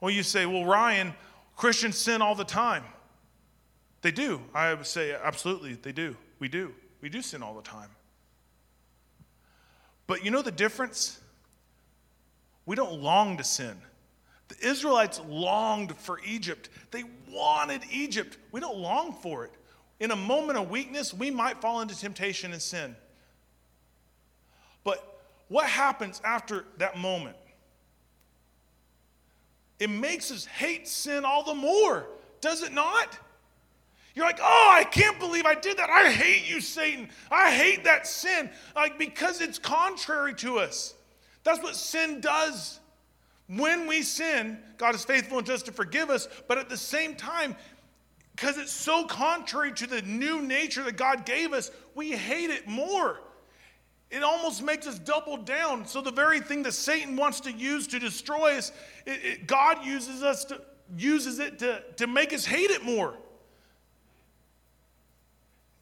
[0.00, 1.14] Well, you say, well, Ryan,
[1.54, 2.82] Christians sin all the time.
[4.02, 4.40] They do.
[4.52, 6.16] I would say, absolutely, they do.
[6.40, 6.74] We do.
[7.00, 7.90] We do sin all the time.
[10.08, 11.20] But you know the difference?
[12.68, 13.80] We don't long to sin.
[14.48, 16.68] The Israelites longed for Egypt.
[16.90, 18.36] They wanted Egypt.
[18.52, 19.52] We don't long for it.
[20.00, 22.94] In a moment of weakness, we might fall into temptation and sin.
[24.84, 25.02] But
[25.48, 27.36] what happens after that moment?
[29.78, 32.04] It makes us hate sin all the more,
[32.42, 33.18] does it not?
[34.14, 35.88] You're like, oh, I can't believe I did that.
[35.88, 37.08] I hate you, Satan.
[37.30, 38.50] I hate that sin.
[38.76, 40.92] Like, because it's contrary to us.
[41.48, 42.78] That's what sin does.
[43.46, 47.14] When we sin, God is faithful and just to forgive us, but at the same
[47.14, 47.56] time,
[48.36, 52.68] because it's so contrary to the new nature that God gave us, we hate it
[52.68, 53.20] more.
[54.10, 55.86] It almost makes us double down.
[55.86, 58.70] So the very thing that Satan wants to use to destroy us,
[59.06, 60.60] it, it, God uses us to
[60.98, 63.14] uses it to, to make us hate it more.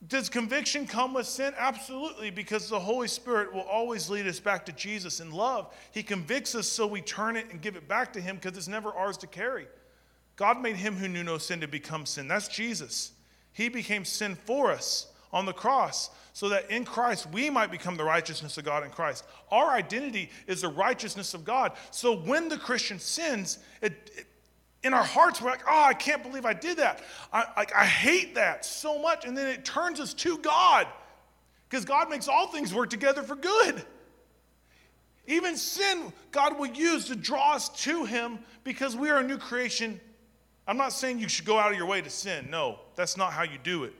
[0.09, 1.53] Does conviction come with sin?
[1.57, 5.75] Absolutely, because the Holy Spirit will always lead us back to Jesus in love.
[5.91, 8.69] He convicts us so we turn it and give it back to Him because it's
[8.69, 9.67] never ours to carry.
[10.37, 12.29] God made Him who knew no sin to become sin.
[12.29, 13.13] That's Jesus.
[13.53, 17.97] He became sin for us on the cross so that in Christ we might become
[17.97, 19.25] the righteousness of God in Christ.
[19.51, 21.73] Our identity is the righteousness of God.
[21.91, 24.27] So when the Christian sins, it, it
[24.87, 27.03] in our hearts, we're like, oh, I can't believe I did that.
[27.33, 29.25] I, I, I hate that so much.
[29.25, 30.87] And then it turns us to God
[31.69, 33.85] because God makes all things work together for good.
[35.27, 39.39] Even sin, God will use to draw us to Him because we are a new
[39.39, 40.01] creation.
[40.69, 42.47] I'm not saying you should go out of your way to sin.
[42.49, 43.95] No, that's not how you do it.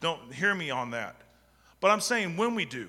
[0.00, 1.14] Don't hear me on that.
[1.78, 2.88] But I'm saying when we do.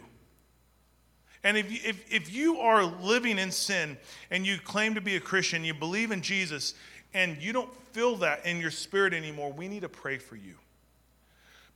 [1.44, 3.98] And if you, if, if you are living in sin
[4.30, 6.76] and you claim to be a Christian, you believe in Jesus,
[7.14, 10.56] and you don't feel that in your spirit anymore, we need to pray for you.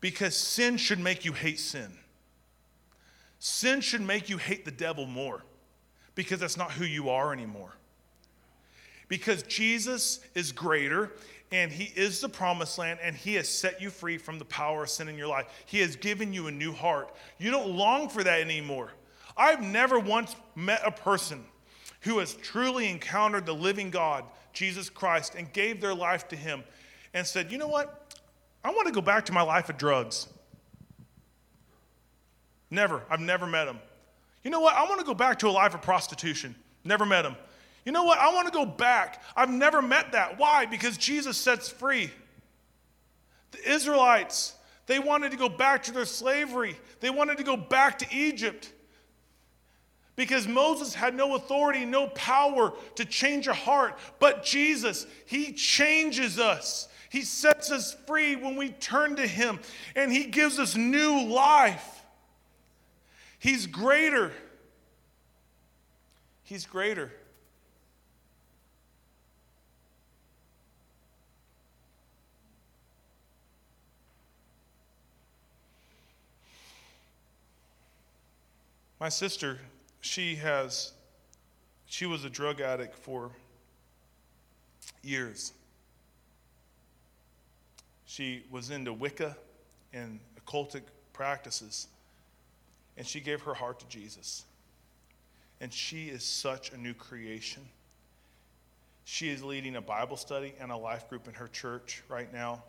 [0.02, 1.92] Because sin should make you hate sin.
[3.40, 5.44] Sin should make you hate the devil more
[6.16, 7.76] because that's not who you are anymore.
[9.08, 11.12] Because Jesus is greater
[11.52, 14.84] and he is the promised land and he has set you free from the power
[14.84, 15.46] of sin in your life.
[15.66, 17.14] He has given you a new heart.
[17.38, 18.92] You don't long for that anymore.
[19.38, 21.44] I've never once met a person
[22.02, 24.24] who has truly encountered the living God
[24.56, 26.64] Jesus Christ and gave their life to Him
[27.14, 28.16] and said, You know what?
[28.64, 30.28] I want to go back to my life of drugs.
[32.72, 33.04] Never.
[33.10, 33.80] I've never met him.
[34.44, 34.76] You know what?
[34.76, 36.56] I want to go back to a life of prostitution.
[36.84, 37.36] Never met him.
[37.86, 38.18] You know what?
[38.18, 39.22] I want to go back.
[39.36, 40.40] I've never met that.
[40.40, 40.66] Why?
[40.66, 42.10] Because Jesus sets free.
[43.52, 44.56] The Israelites,
[44.88, 48.72] they wanted to go back to their slavery, they wanted to go back to Egypt
[50.16, 53.98] because Moses had no authority, no power to change a heart.
[54.20, 56.88] But Jesus, He changes us.
[57.10, 59.60] He sets us free when we turn to Him,
[59.96, 62.04] and He gives us new life.
[63.40, 64.32] He's greater.
[66.44, 67.12] He's greater.
[79.00, 79.60] My sister
[80.06, 80.92] she has
[81.88, 83.32] she was a drug addict for
[85.02, 85.52] years.
[88.06, 89.36] She was into Wicca
[89.94, 91.88] and occultic practices.
[92.98, 94.46] and she gave her heart to Jesus.
[95.60, 97.64] And she is such a new creation.
[99.04, 102.64] She is leading a Bible study and a life group in her church right now.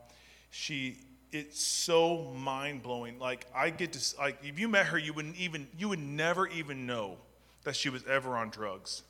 [0.50, 0.98] She
[1.32, 3.18] it's so mind blowing.
[3.18, 6.46] Like I get to like if you met her, you wouldn't even you would never
[6.48, 7.18] even know
[7.66, 9.02] that she was ever on drugs.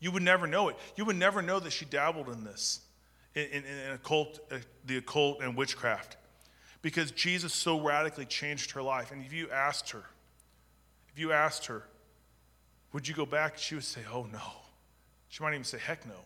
[0.00, 0.76] You would never know it.
[0.96, 2.80] You would never know that she dabbled in this,
[3.34, 6.18] in, in, in occult, uh, the occult and witchcraft,
[6.82, 9.12] because Jesus so radically changed her life.
[9.12, 10.04] And if you asked her,
[11.12, 11.84] if you asked her,
[12.92, 13.56] would you go back?
[13.56, 14.52] She would say, "Oh no."
[15.28, 16.20] She might even say, "Heck no,"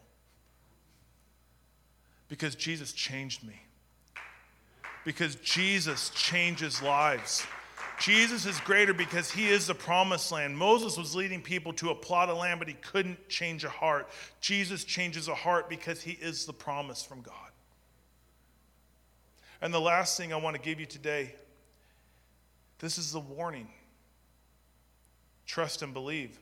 [2.29, 3.62] because Jesus changed me
[5.05, 7.47] because Jesus changes lives.
[8.01, 10.57] Jesus is greater because he is the promised land.
[10.57, 14.09] Moses was leading people to a plot of land, but he couldn't change a heart.
[14.40, 17.34] Jesus changes a heart because he is the promise from God.
[19.61, 21.34] And the last thing I want to give you today
[22.78, 23.68] this is the warning
[25.46, 26.38] trust and believe.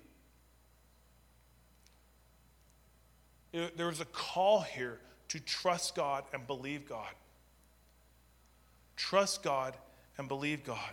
[3.53, 7.15] There was a call here to trust God and believe God.
[8.97, 9.75] Trust God
[10.19, 10.93] and believe God.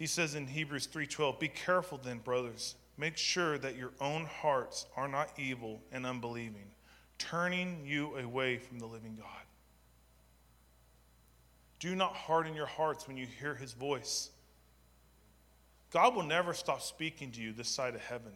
[0.00, 2.74] He says in Hebrews 3:12, "Be careful then, brothers.
[2.96, 6.74] Make sure that your own hearts are not evil and unbelieving,
[7.18, 9.46] turning you away from the living God.
[11.80, 14.30] Do not harden your hearts when you hear his voice.
[15.90, 18.34] God will never stop speaking to you this side of heaven.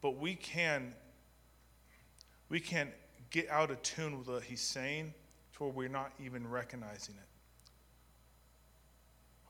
[0.00, 0.96] But we can
[2.48, 2.94] we can
[3.28, 5.12] get out of tune with what he's saying
[5.52, 7.31] to where we're not even recognizing it.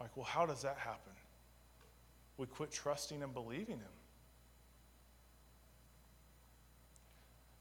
[0.03, 1.13] Like, well, how does that happen?
[2.37, 3.95] We quit trusting and believing Him.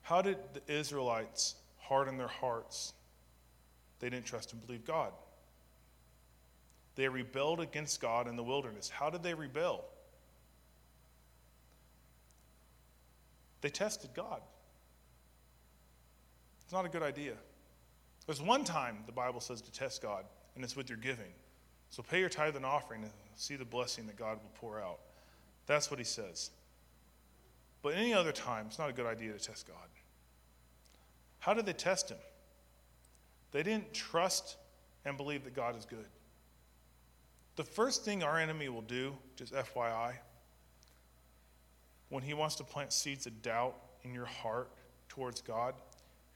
[0.01, 2.93] How did the Israelites harden their hearts?
[3.99, 5.11] They didn't trust and believe God.
[6.95, 8.89] They rebelled against God in the wilderness.
[8.89, 9.85] How did they rebel?
[13.61, 14.41] They tested God.
[16.63, 17.35] It's not a good idea.
[18.25, 20.25] There's one time the Bible says to test God,
[20.55, 21.33] and it's with your giving.
[21.91, 24.99] So pay your tithe and offering and see the blessing that God will pour out.
[25.67, 26.49] That's what he says.
[27.83, 29.75] But any other time, it's not a good idea to test God.
[31.39, 32.17] How did they test him?
[33.51, 34.55] They didn't trust
[35.05, 36.05] and believe that God is good.
[37.57, 40.13] The first thing our enemy will do, just FYI,
[42.09, 44.69] when he wants to plant seeds of doubt in your heart
[45.09, 45.73] towards God,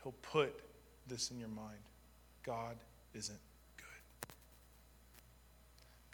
[0.03, 0.53] he'll put
[1.07, 1.79] this in your mind
[2.43, 2.75] God
[3.13, 3.39] isn't.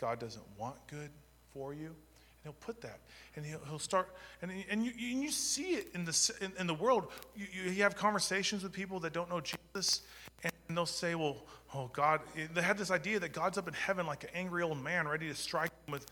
[0.02, 1.12] God doesn't want good
[1.54, 1.86] for you.
[1.86, 1.96] And
[2.44, 3.00] he'll put that.
[3.36, 4.10] And he'll, he'll start,
[4.42, 7.08] and, and, you, and you see it in the, in, in the world.
[7.36, 10.02] You, you have conversations with people that don't know Jesus,
[10.44, 11.38] and they'll say, well,
[11.76, 12.22] oh, God,
[12.54, 15.28] they have this idea that God's up in heaven like an angry old man ready
[15.28, 16.08] to strike them with,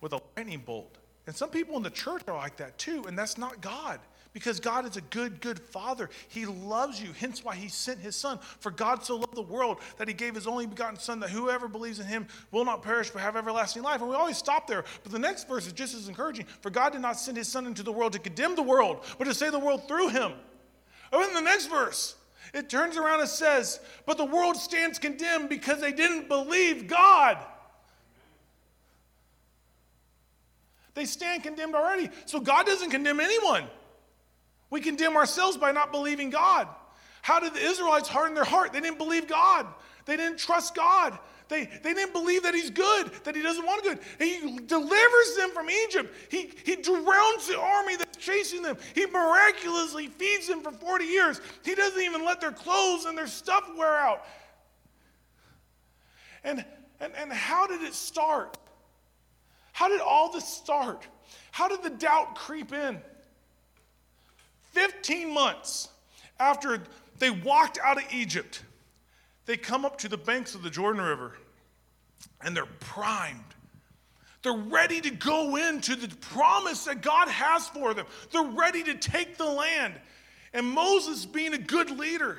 [0.00, 0.96] with a lightning bolt.
[1.26, 4.00] And some people in the church are like that too, and that's not God
[4.36, 6.10] because God is a good, good Father.
[6.28, 8.38] He loves you, hence why He sent His Son.
[8.60, 11.68] For God so loved the world that He gave His only begotten Son, that whoever
[11.68, 14.02] believes in Him will not perish but have everlasting life.
[14.02, 14.84] And we always stop there.
[15.02, 16.44] But the next verse is just as encouraging.
[16.60, 19.24] For God did not send His Son into the world to condemn the world, but
[19.24, 20.32] to save the world through Him.
[21.14, 22.14] Oh, and in the next verse,
[22.52, 27.38] it turns around and says, But the world stands condemned because they didn't believe God.
[30.92, 32.10] They stand condemned already.
[32.26, 33.64] So God doesn't condemn anyone.
[34.70, 36.68] We condemn ourselves by not believing God.
[37.22, 38.72] How did the Israelites harden their heart?
[38.72, 39.66] They didn't believe God.
[40.04, 41.18] They didn't trust God.
[41.48, 44.00] They, they didn't believe that He's good, that He doesn't want good.
[44.18, 46.12] He delivers them from Egypt.
[46.28, 48.76] He, he drowns the army that's chasing them.
[48.94, 51.40] He miraculously feeds them for 40 years.
[51.64, 54.24] He doesn't even let their clothes and their stuff wear out.
[56.42, 56.64] And,
[57.00, 58.58] and, and how did it start?
[59.72, 61.06] How did all this start?
[61.52, 63.00] How did the doubt creep in?
[64.76, 65.88] 15 months
[66.38, 66.82] after
[67.18, 68.62] they walked out of Egypt,
[69.46, 71.32] they come up to the banks of the Jordan River
[72.42, 73.40] and they're primed.
[74.42, 78.04] They're ready to go into the promise that God has for them.
[78.30, 79.94] They're ready to take the land.
[80.52, 82.38] And Moses, being a good leader,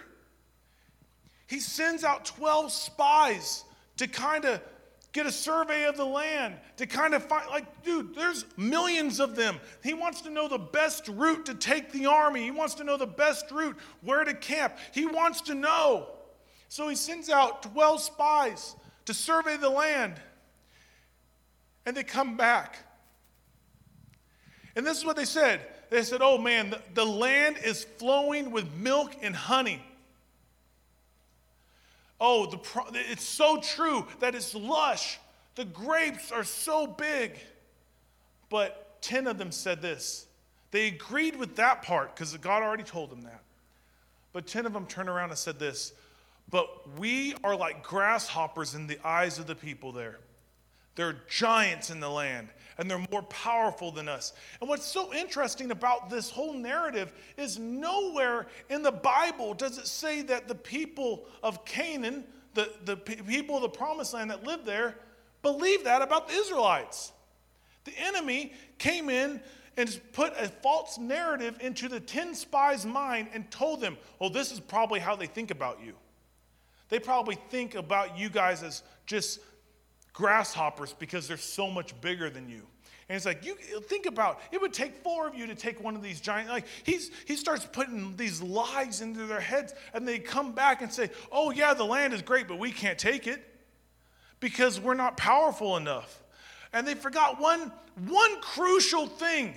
[1.47, 3.63] he sends out 12 spies
[3.97, 4.61] to kind of
[5.13, 9.35] get a survey of the land to kind of find, like, dude, there's millions of
[9.35, 9.59] them.
[9.83, 12.43] He wants to know the best route to take the army.
[12.43, 14.77] He wants to know the best route, where to camp.
[14.93, 16.07] He wants to know.
[16.69, 20.15] So he sends out 12 spies to survey the land.
[21.85, 22.77] And they come back.
[24.75, 25.61] And this is what they said.
[25.89, 29.81] They said, oh man, the, the land is flowing with milk and honey.
[32.19, 35.19] Oh, the pro- it's so true that it's lush.
[35.55, 37.33] The grapes are so big.
[38.49, 40.25] But 10 of them said this.
[40.71, 43.41] They agreed with that part because God already told them that.
[44.33, 45.93] But 10 of them turned around and said this
[46.49, 50.19] But we are like grasshoppers in the eyes of the people there.
[50.95, 54.33] They're giants in the land, and they're more powerful than us.
[54.59, 59.87] And what's so interesting about this whole narrative is nowhere in the Bible does it
[59.87, 62.23] say that the people of Canaan,
[62.53, 64.95] the, the people of the promised land that lived there,
[65.41, 67.11] believed that about the Israelites.
[67.85, 69.41] The enemy came in
[69.77, 74.51] and put a false narrative into the 10 spies' mind and told them, oh, this
[74.51, 75.93] is probably how they think about you.
[76.89, 79.39] They probably think about you guys as just
[80.17, 82.63] grasshoppers because they're so much bigger than you.
[83.07, 85.95] And it's like, you think about it would take four of you to take one
[85.95, 90.17] of these giant, like he's he starts putting these lies into their heads, and they
[90.17, 93.45] come back and say, Oh, yeah, the land is great, but we can't take it
[94.39, 96.23] because we're not powerful enough.
[96.73, 97.71] And they forgot one,
[98.07, 99.53] one crucial thing.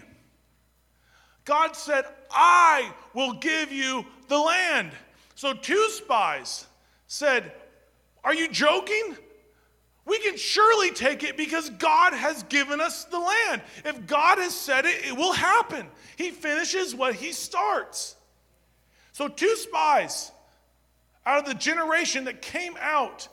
[1.46, 4.92] God said, I will give you the land.
[5.36, 6.66] So two spies
[7.06, 7.50] said,
[8.22, 9.16] Are you joking?
[10.10, 13.62] We can surely take it because God has given us the land.
[13.84, 15.86] If God has said it, it will happen.
[16.16, 18.16] He finishes what he starts.
[19.12, 20.32] So, two spies
[21.24, 23.28] out of the generation that came out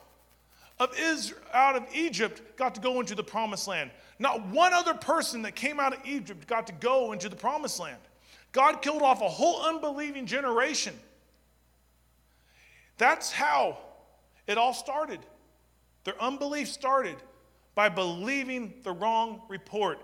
[0.79, 3.89] of Israel, out of Egypt got to go into the promised land.
[4.19, 7.79] Not one other person that came out of Egypt got to go into the promised
[7.79, 7.97] land.
[8.51, 10.93] God killed off a whole unbelieving generation.
[12.99, 13.79] That's how
[14.45, 15.21] it all started.
[16.07, 17.17] Their unbelief started
[17.75, 19.99] by believing the wrong report.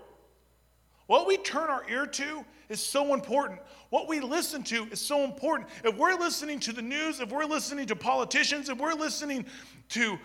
[1.06, 3.58] What we turn our ear to is so important.
[3.88, 5.70] What we listen to is so important.
[5.82, 9.46] If we're listening to the news, if we're listening to politicians, if we're listening
[9.88, 10.18] to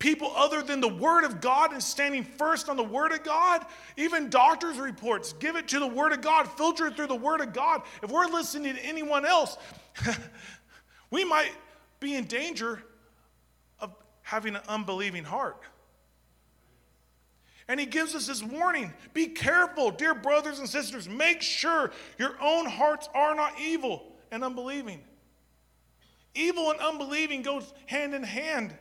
[0.00, 3.64] people other than the Word of God and standing first on the Word of God.
[3.96, 7.40] Even doctors' reports give it to the Word of God, filter it through the Word
[7.40, 7.82] of God.
[8.02, 9.56] If we're listening to anyone else,
[11.12, 11.52] we might
[12.00, 12.82] be in danger
[14.32, 15.60] having an unbelieving heart.
[17.68, 21.06] And he gives us this warning be careful, dear brothers and sisters.
[21.06, 25.02] Make sure your own hearts are not evil and unbelieving.
[26.34, 28.74] Evil and unbelieving goes hand in hand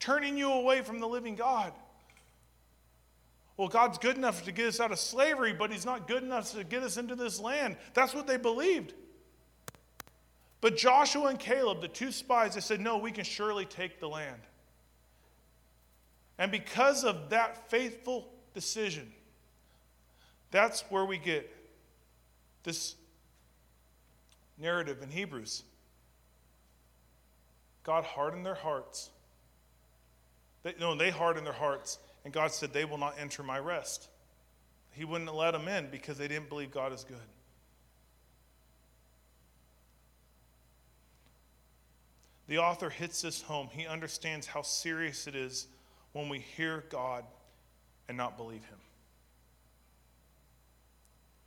[0.00, 1.74] turning you away from the living God.
[3.58, 6.50] Well, God's good enough to get us out of slavery, but He's not good enough
[6.52, 7.76] to get us into this land.
[7.92, 8.94] That's what they believed.
[10.62, 14.08] But Joshua and Caleb, the two spies, they said, No, we can surely take the
[14.08, 14.40] land.
[16.42, 19.12] And because of that faithful decision,
[20.50, 21.48] that's where we get
[22.64, 22.96] this
[24.58, 25.62] narrative in Hebrews.
[27.84, 29.10] God hardened their hearts
[30.62, 34.08] they, no, they hardened their hearts, and God said, They will not enter my rest.
[34.92, 37.16] He wouldn't let them in because they didn't believe God is good.
[42.46, 43.68] The author hits this home.
[43.72, 45.68] He understands how serious it is
[46.12, 47.24] when we hear God
[48.08, 48.78] and not believe Him.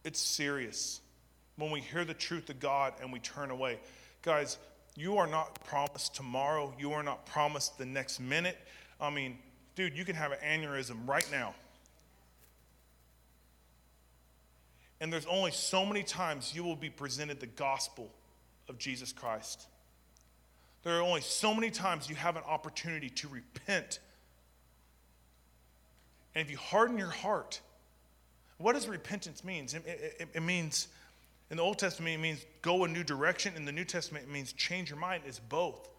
[0.03, 1.01] It's serious
[1.57, 3.79] when we hear the truth of God and we turn away.
[4.21, 4.57] Guys,
[4.95, 6.73] you are not promised tomorrow.
[6.79, 8.57] You are not promised the next minute.
[8.99, 9.37] I mean,
[9.75, 11.53] dude, you can have an aneurysm right now.
[15.01, 18.09] And there's only so many times you will be presented the gospel
[18.69, 19.67] of Jesus Christ.
[20.83, 23.99] There are only so many times you have an opportunity to repent.
[26.35, 27.61] And if you harden your heart,
[28.57, 29.65] what does repentance mean?
[29.65, 30.89] It, it, it, means,
[31.49, 33.55] in the Old Testament, it means go a new direction.
[33.55, 35.23] In the New Testament, it means change your mind.
[35.25, 35.89] It's both.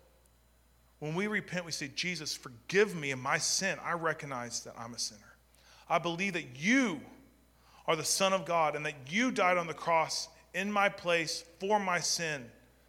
[0.99, 3.78] When we repent, we say, Jesus, forgive me of my sin.
[3.82, 5.20] I recognize that I'm a sinner.
[5.89, 7.01] I believe that you
[7.87, 11.45] are the Son of God and that you died on the cross in my place
[11.61, 12.45] for my sin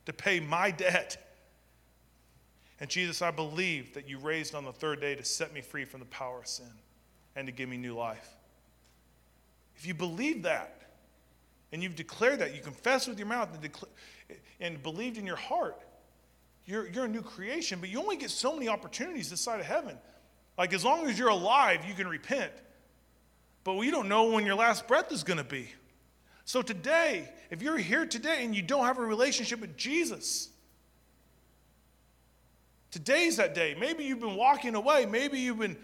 [0.06, 1.18] to pay my debt.
[2.80, 5.86] And Jesus, I believe that you raised on the third day to set me free
[5.86, 6.72] from the power of sin
[7.38, 8.28] and to give me new life.
[9.78, 10.82] If you believe that
[11.72, 13.92] and you've declared that, you confess with your mouth and, declare,
[14.60, 15.80] and believed in your heart,
[16.66, 19.68] you're, you're a new creation, but you only get so many opportunities this side of
[19.68, 19.98] heaven.
[20.58, 22.52] Like, as long as you're alive, you can repent.
[23.64, 25.70] But we don't know when your last breath is going to be.
[26.44, 30.50] So, today, if you're here today and you don't have a relationship with Jesus,
[32.90, 33.76] today's that day.
[33.80, 35.06] Maybe you've been walking away.
[35.06, 35.78] Maybe you've been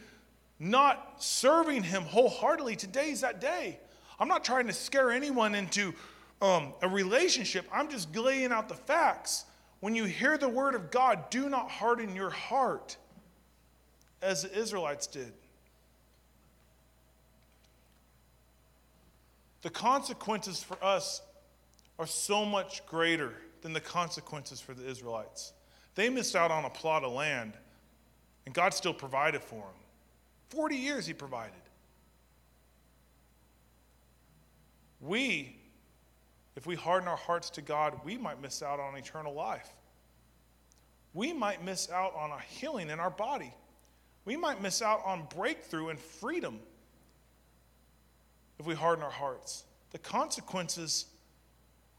[0.59, 2.75] not serving Him wholeheartedly.
[2.75, 3.79] today is that day.
[4.19, 5.93] I'm not trying to scare anyone into
[6.41, 9.45] um, a relationship, I'm just laying out the facts.
[9.79, 12.97] when you hear the word of God, do not harden your heart
[14.21, 15.31] as the Israelites did.
[19.61, 21.21] The consequences for us
[21.97, 25.53] are so much greater than the consequences for the Israelites.
[25.95, 27.53] They missed out on a plot of land,
[28.45, 29.82] and God still provided for them.
[30.53, 31.53] 40 years He provided.
[35.01, 35.57] We
[36.55, 39.69] if we harden our hearts to God, we might miss out on eternal life.
[41.13, 43.53] We might miss out on a healing in our body.
[44.25, 46.59] We might miss out on breakthrough and freedom
[48.59, 49.63] if we harden our hearts.
[49.91, 51.05] The consequences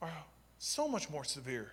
[0.01, 0.11] are
[0.59, 1.73] so much more severe.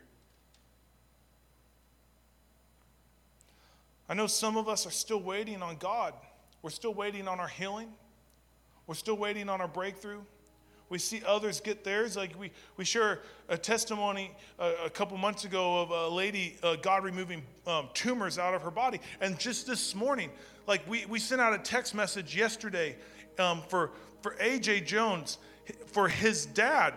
[4.10, 6.14] I know some of us are still waiting on God.
[6.62, 7.90] We're still waiting on our healing.
[8.88, 10.22] We're still waiting on our breakthrough.
[10.90, 12.18] We see others get theirs.
[12.18, 16.76] Like we, we share a testimony a, a couple months ago of a lady, uh,
[16.76, 19.00] God removing um, tumors out of her body.
[19.22, 20.30] And just this morning,
[20.68, 22.98] like we, we sent out a text message yesterday
[23.40, 23.92] um, for,
[24.22, 25.38] for AJ Jones,
[25.88, 26.94] for his dad.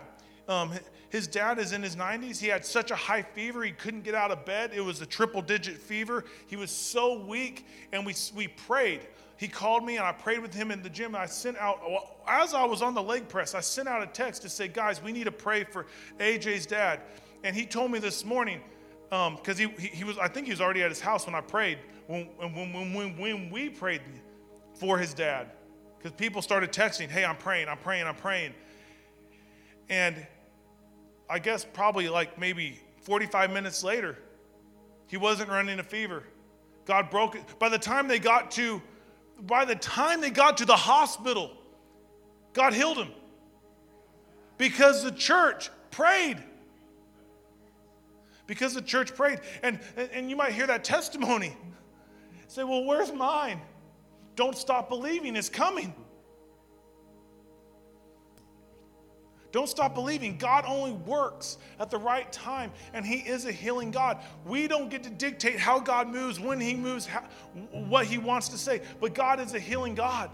[0.49, 0.73] Um,
[1.15, 2.39] his dad is in his 90s.
[2.39, 4.73] He had such a high fever, he couldn't get out of bed.
[4.75, 6.25] It was a triple digit fever.
[6.47, 9.01] He was so weak, and we, we prayed
[9.37, 11.15] he called me and I prayed with him in the gym.
[11.15, 11.81] I sent out,
[12.27, 15.03] as I was on the leg press, I sent out a text to say, guys,
[15.03, 15.87] we need to pray for
[16.19, 17.01] AJ's dad.
[17.43, 18.61] And he told me this morning,
[19.11, 21.41] because um, he, he was, I think he was already at his house when I
[21.41, 24.03] prayed, when, when, when, when, when we prayed
[24.75, 25.51] for his dad.
[25.99, 28.55] Because people started texting, hey, I'm praying, I'm praying, I'm praying.
[29.89, 30.27] And
[31.29, 34.19] I guess probably like maybe 45 minutes later,
[35.07, 36.25] he wasn't running a fever.
[36.85, 37.59] God broke it.
[37.59, 38.83] By the time they got to
[39.41, 41.51] by the time they got to the hospital,
[42.53, 43.11] God healed him
[44.59, 46.43] because the church prayed.
[48.47, 49.41] Because the church prayed.
[49.63, 51.57] And, and you might hear that testimony.
[52.47, 53.61] Say, well, where's mine?
[54.37, 55.95] Don't stop believing, it's coming.
[59.55, 60.37] Don't stop believing.
[60.37, 64.19] God only works at the right time, and He is a healing God.
[64.45, 67.23] We don't get to dictate how God moves, when He moves, how,
[67.71, 70.33] what He wants to say, but God is a healing God.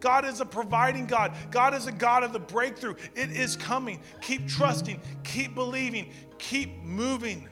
[0.00, 1.34] God is a providing God.
[1.50, 2.94] God is a God of the breakthrough.
[3.14, 4.00] It is coming.
[4.22, 7.46] Keep trusting, keep believing, keep moving.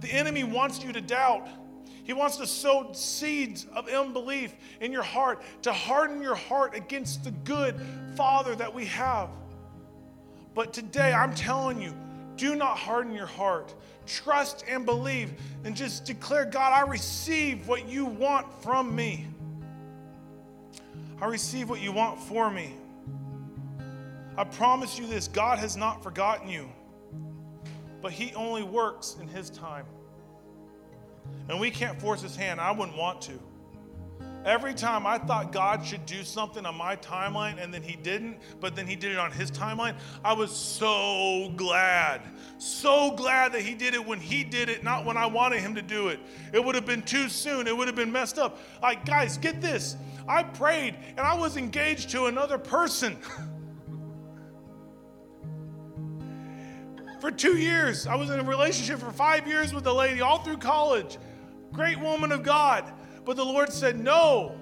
[0.00, 1.48] The enemy wants you to doubt.
[2.04, 7.24] He wants to sow seeds of unbelief in your heart, to harden your heart against
[7.24, 7.80] the good
[8.14, 9.28] Father that we have.
[10.56, 11.92] But today, I'm telling you,
[12.36, 13.74] do not harden your heart.
[14.06, 15.34] Trust and believe,
[15.64, 19.26] and just declare, God, I receive what you want from me.
[21.20, 22.74] I receive what you want for me.
[24.38, 26.70] I promise you this God has not forgotten you,
[28.00, 29.84] but He only works in His time.
[31.50, 32.62] And we can't force His hand.
[32.62, 33.38] I wouldn't want to.
[34.46, 38.38] Every time I thought God should do something on my timeline and then He didn't,
[38.60, 42.22] but then He did it on His timeline, I was so glad.
[42.58, 45.74] So glad that He did it when He did it, not when I wanted Him
[45.74, 46.20] to do it.
[46.52, 48.60] It would have been too soon, it would have been messed up.
[48.80, 49.96] Like, guys, get this.
[50.28, 53.18] I prayed and I was engaged to another person.
[57.20, 58.06] for two years.
[58.06, 61.18] I was in a relationship for five years with a lady all through college.
[61.72, 62.92] Great woman of God.
[63.26, 64.56] But the Lord said, No.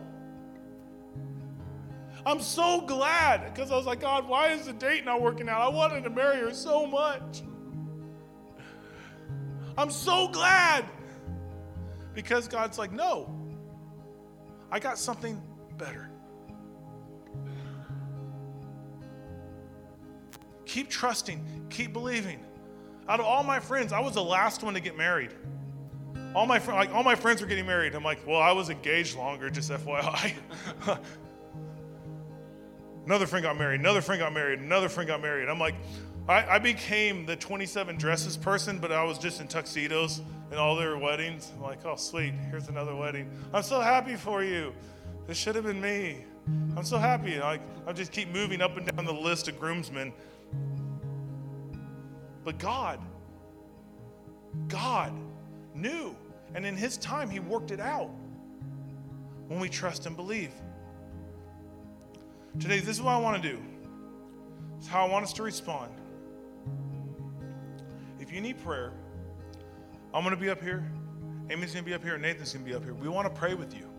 [2.26, 5.60] I'm so glad because I was like, God, why is the date not working out?
[5.60, 7.42] I wanted to marry her so much.
[9.76, 10.86] I'm so glad
[12.14, 13.28] because God's like, No,
[14.72, 15.40] I got something
[15.76, 16.08] better.
[20.64, 22.40] Keep trusting, keep believing.
[23.10, 25.34] Out of all my friends, I was the last one to get married.
[26.34, 27.94] All my, like, all my friends were getting married.
[27.94, 30.34] I'm like, well, I was engaged longer, just FYI.
[33.06, 35.48] another friend got married, another friend got married, another friend got married.
[35.48, 35.76] I'm like,
[36.28, 40.74] I, I, became the 27 dresses person, but I was just in tuxedos in all
[40.74, 41.52] their weddings.
[41.54, 43.30] I'm like, oh, sweet, here's another wedding.
[43.52, 44.72] I'm so happy for you.
[45.26, 46.24] This should have been me.
[46.76, 47.38] I'm so happy.
[47.38, 50.12] Like, I just keep moving up and down the list of groomsmen.
[52.42, 53.00] But God,
[54.68, 55.12] God
[55.74, 56.16] knew
[56.54, 58.10] and in His time, He worked it out
[59.48, 60.52] when we trust and believe.
[62.58, 63.58] Today, this is what I want to do.
[64.78, 65.90] It's how I want us to respond.
[68.20, 68.92] If you need prayer,
[70.12, 70.88] I'm going to be up here.
[71.50, 72.16] Amy's going to be up here.
[72.16, 72.94] Nathan's going to be up here.
[72.94, 73.90] We want to pray with you.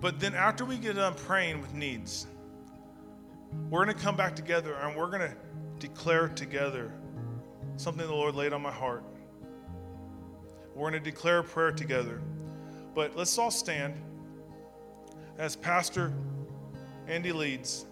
[0.00, 2.26] But then, after we get done praying with needs,
[3.68, 5.34] we're going to come back together and we're going to
[5.78, 6.92] declare together
[7.76, 9.04] something the Lord laid on my heart.
[10.78, 12.20] We're going to declare prayer together.
[12.94, 13.94] But let's all stand
[15.36, 16.12] as Pastor
[17.08, 17.84] Andy leads.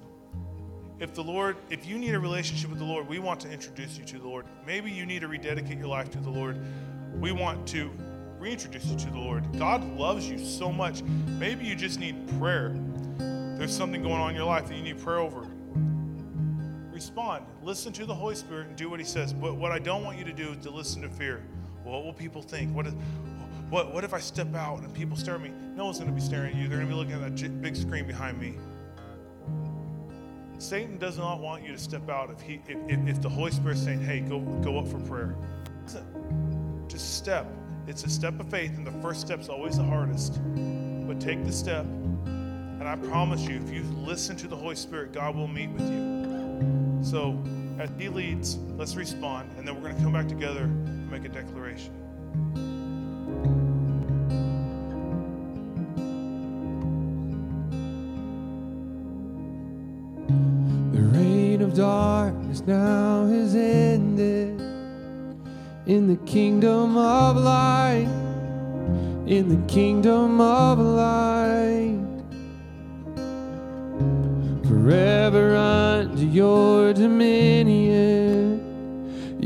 [1.00, 3.98] If the Lord, if you need a relationship with the Lord, we want to introduce
[3.98, 4.46] you to the Lord.
[4.64, 6.58] Maybe you need to rededicate your life to the Lord.
[7.20, 7.90] We want to
[8.38, 9.58] reintroduce you to the Lord.
[9.58, 11.02] God loves you so much.
[11.02, 12.72] Maybe you just need prayer.
[13.18, 15.44] There's something going on in your life that you need prayer over.
[16.92, 17.46] Respond.
[17.64, 19.32] Listen to the Holy Spirit and do what He says.
[19.32, 21.42] But what I don't want you to do is to listen to fear.
[21.86, 22.74] What will people think?
[22.74, 22.94] What, is,
[23.70, 25.52] what, what if I step out and people stare at me?
[25.76, 26.66] No one's going to be staring at you.
[26.66, 28.56] They're going to be looking at that j- big screen behind me.
[30.58, 33.84] Satan does not want you to step out if, he, if, if, the Holy Spirit's
[33.84, 35.36] saying, hey, go, go up for prayer.
[36.88, 37.46] Just step.
[37.86, 40.40] It's a step of faith, and the first step's always the hardest.
[41.06, 45.12] But take the step, and I promise you, if you listen to the Holy Spirit,
[45.12, 46.98] God will meet with you.
[47.04, 47.40] So,
[47.78, 50.68] as He leads, let's respond, and then we're going to come back together
[51.18, 51.92] make a declaration.
[60.92, 64.60] The reign of darkness now has ended
[65.86, 68.08] in the kingdom of light,
[69.26, 71.96] in the kingdom of light.
[74.68, 78.25] Forever under your dominion,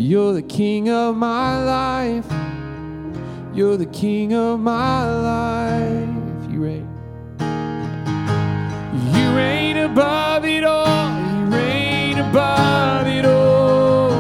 [0.01, 2.25] you're the king of my life,
[3.55, 6.51] you're the king of my life.
[6.51, 6.89] You reign.
[9.13, 11.11] You reign above it all.
[11.21, 14.13] You reign above it all.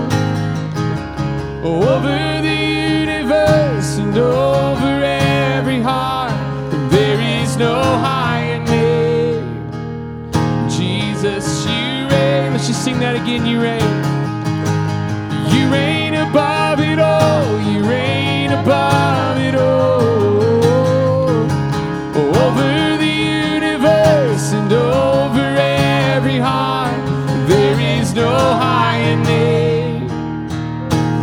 [1.64, 2.60] Over the
[3.00, 6.32] universe and over every heart.
[6.90, 9.70] There is no higher name.
[10.68, 12.52] Jesus, you reign.
[12.52, 13.46] Let's just sing that again.
[13.46, 13.99] You reign.
[16.20, 17.60] Above it all.
[17.60, 20.00] You reign above it all.
[22.44, 23.14] Over the
[23.54, 27.02] universe and over every heart,
[27.48, 30.08] there is no higher name.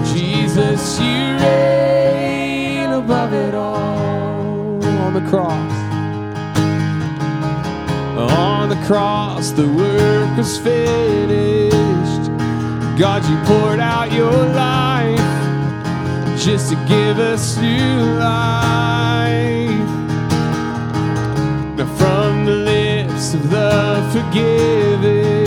[0.06, 4.84] Jesus, you reign above it all.
[4.84, 5.74] On the cross.
[8.18, 11.67] On the cross, the work was finished.
[12.98, 15.20] God, you poured out your life
[16.36, 19.70] just to give us new life.
[21.78, 25.46] Now from the lips of the forgiven,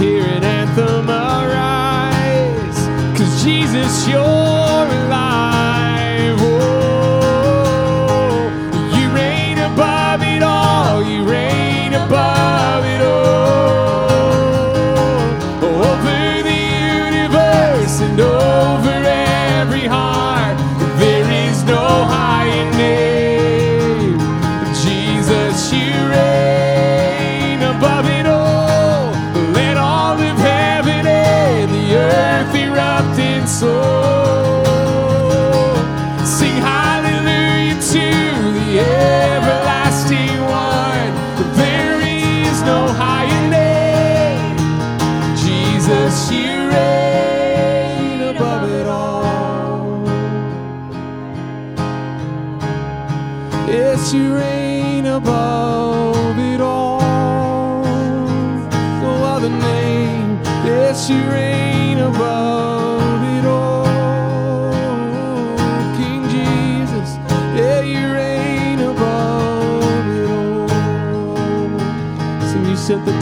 [0.00, 2.78] hear an anthem arise.
[3.18, 5.53] Cause Jesus, you're alive.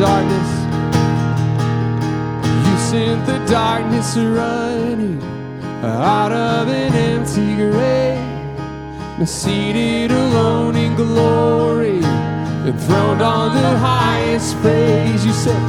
[0.02, 0.50] Darkness.
[2.66, 5.22] You sent the darkness running
[5.84, 8.18] out of an empty grave.
[9.16, 12.02] Now seated alone in glory,
[12.66, 15.24] enthroned on the highest praise.
[15.24, 15.62] You said,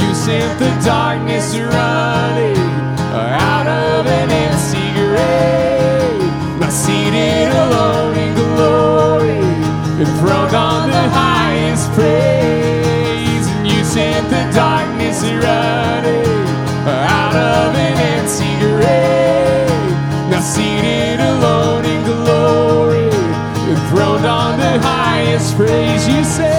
[0.00, 2.62] You sent the darkness running
[3.50, 6.60] out of an empty grave.
[6.60, 9.42] Now seated alone in glory,
[10.04, 12.35] enthroned on the highest praise.
[25.56, 26.06] Praise.
[26.06, 26.55] You said,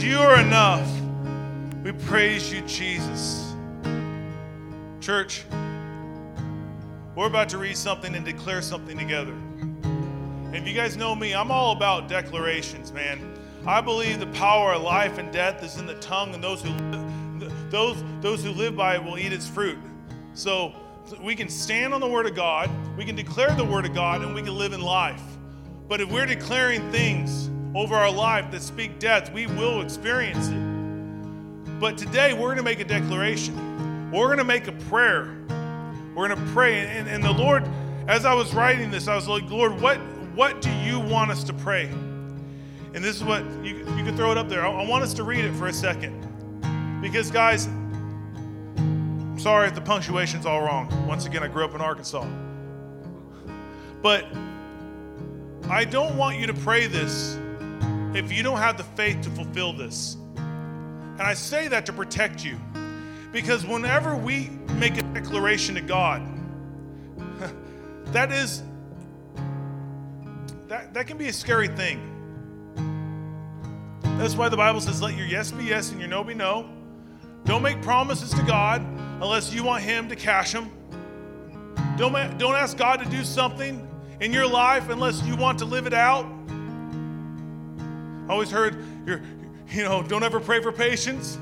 [0.00, 0.88] because you are enough.
[1.84, 3.54] We praise you, Jesus.
[5.00, 5.44] Church,
[7.14, 9.34] we're about to read something and declare something together.
[10.54, 13.38] If you guys know me, I'm all about declarations, man.
[13.66, 16.72] I believe the power of life and death is in the tongue, and those who
[17.68, 19.78] those those who live by it will eat its fruit.
[20.32, 20.72] So
[21.22, 24.22] we can stand on the word of God, we can declare the word of God,
[24.22, 25.22] and we can live in life.
[25.88, 31.78] But if we're declaring things over our life that speak death, we will experience it.
[31.78, 34.10] But today we're going to make a declaration.
[34.10, 35.36] We're going to make a prayer.
[36.14, 36.80] We're going to pray.
[36.80, 37.66] And, and the Lord,
[38.08, 39.98] as I was writing this, I was like, Lord, what,
[40.34, 41.86] what do you want us to pray?
[42.92, 44.66] And this is what you, you can throw it up there.
[44.66, 46.26] I, I want us to read it for a second.
[47.00, 51.06] Because, guys, I'm sorry if the punctuation's all wrong.
[51.06, 52.26] Once again, I grew up in Arkansas.
[54.02, 54.26] But
[55.68, 57.38] I don't want you to pray this
[58.14, 60.16] if you don't have the faith to fulfill this.
[60.36, 62.58] And I say that to protect you.
[63.32, 66.26] Because whenever we make a declaration to God,
[68.06, 68.62] that is
[70.66, 72.06] that, that can be a scary thing.
[74.18, 76.68] That's why the Bible says, let your yes be yes and your no be no.
[77.44, 78.82] Don't make promises to God
[79.20, 80.70] unless you want Him to cash them.
[81.96, 83.86] Don't, don't ask God to do something
[84.20, 86.26] in your life unless you want to live it out.
[88.30, 89.20] I always heard, you're,
[89.72, 91.36] you know, don't ever pray for patience,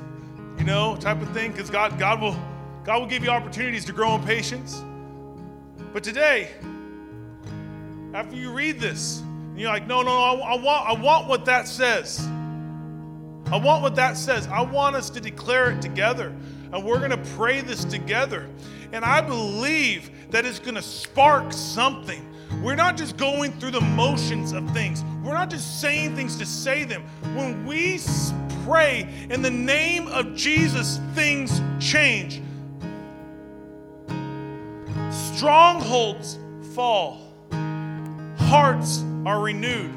[0.57, 2.35] you know, type of thing, because God, God, will,
[2.83, 4.83] God will give you opportunities to grow in patience.
[5.93, 6.49] But today,
[8.15, 9.21] after you read this,
[9.55, 12.27] you're like, no, no, no, I, I, want, I want what that says.
[13.51, 14.47] I want what that says.
[14.47, 16.35] I want us to declare it together.
[16.73, 18.49] And we're going to pray this together.
[18.93, 22.28] And I believe that it's going to spark something.
[22.61, 26.45] We're not just going through the motions of things, we're not just saying things to
[26.45, 27.03] say them.
[27.35, 27.99] When we
[28.65, 32.41] pray in the name of Jesus, things change.
[35.09, 36.37] Strongholds
[36.73, 37.33] fall,
[38.37, 39.93] hearts are renewed.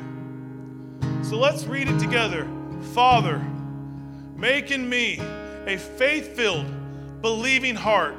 [1.22, 2.48] So let's read it together.
[2.92, 3.44] Father,
[4.36, 5.18] make in me
[5.66, 6.66] a faith filled,
[7.22, 8.14] believing heart,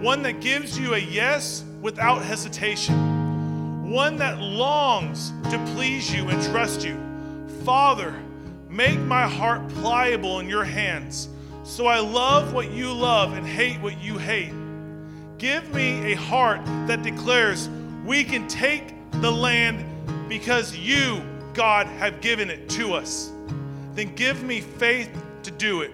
[0.00, 3.19] one that gives you a yes without hesitation,
[3.90, 6.96] one that longs to please you and trust you.
[7.64, 8.14] Father,
[8.68, 11.28] make my heart pliable in your hands,
[11.64, 14.52] so I love what you love and hate what you hate.
[15.38, 17.68] Give me a heart that declares
[18.06, 19.84] we can take the land
[20.28, 21.20] because you,
[21.52, 23.32] God, have given it to us.
[23.94, 25.10] Then give me faith
[25.42, 25.90] to do it.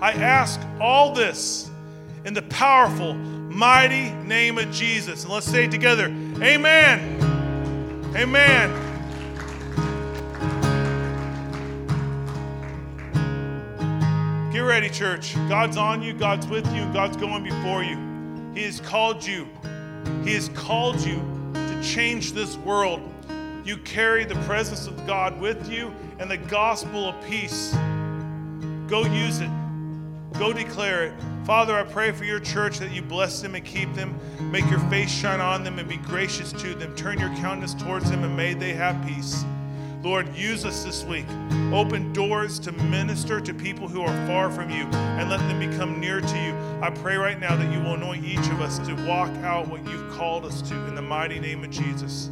[0.00, 1.70] I ask all this
[2.24, 5.24] in the powerful, mighty name of Jesus.
[5.24, 6.10] And let's say it together
[6.42, 8.14] Amen.
[8.14, 8.70] Amen.
[14.52, 15.34] Get ready, church.
[15.48, 17.96] God's on you, God's with you, God's going before you.
[18.54, 19.48] He has called you.
[20.24, 21.22] He has called you
[21.54, 23.00] to change this world.
[23.64, 27.72] You carry the presence of God with you and the gospel of peace.
[28.88, 29.50] Go use it.
[30.38, 31.14] Go declare it.
[31.46, 34.18] Father, I pray for your church that you bless them and keep them.
[34.50, 36.94] Make your face shine on them and be gracious to them.
[36.94, 39.44] Turn your countenance towards them and may they have peace.
[40.02, 41.26] Lord, use us this week.
[41.72, 45.98] Open doors to minister to people who are far from you and let them become
[45.98, 46.54] near to you.
[46.82, 49.84] I pray right now that you will anoint each of us to walk out what
[49.88, 52.28] you've called us to in the mighty name of Jesus.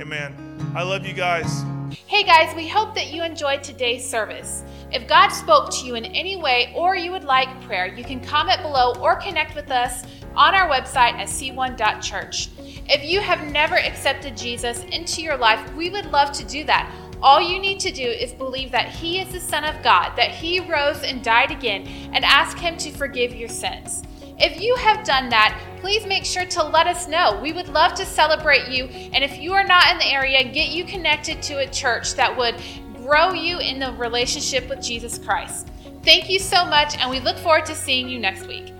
[0.00, 0.72] Amen.
[0.74, 1.64] I love you guys.
[2.06, 4.62] Hey guys, we hope that you enjoyed today's service.
[4.92, 8.20] If God spoke to you in any way or you would like prayer, you can
[8.20, 12.50] comment below or connect with us on our website at c1.church.
[12.88, 16.92] If you have never accepted Jesus into your life, we would love to do that.
[17.22, 20.30] All you need to do is believe that He is the Son of God, that
[20.30, 24.02] He rose and died again, and ask Him to forgive your sins.
[24.38, 27.40] If you have done that, please make sure to let us know.
[27.40, 28.84] We would love to celebrate you.
[28.84, 32.36] And if you are not in the area, get you connected to a church that
[32.36, 32.56] would
[32.96, 35.68] grow you in the relationship with Jesus Christ.
[36.02, 38.75] Thank you so much, and we look forward to seeing you next week.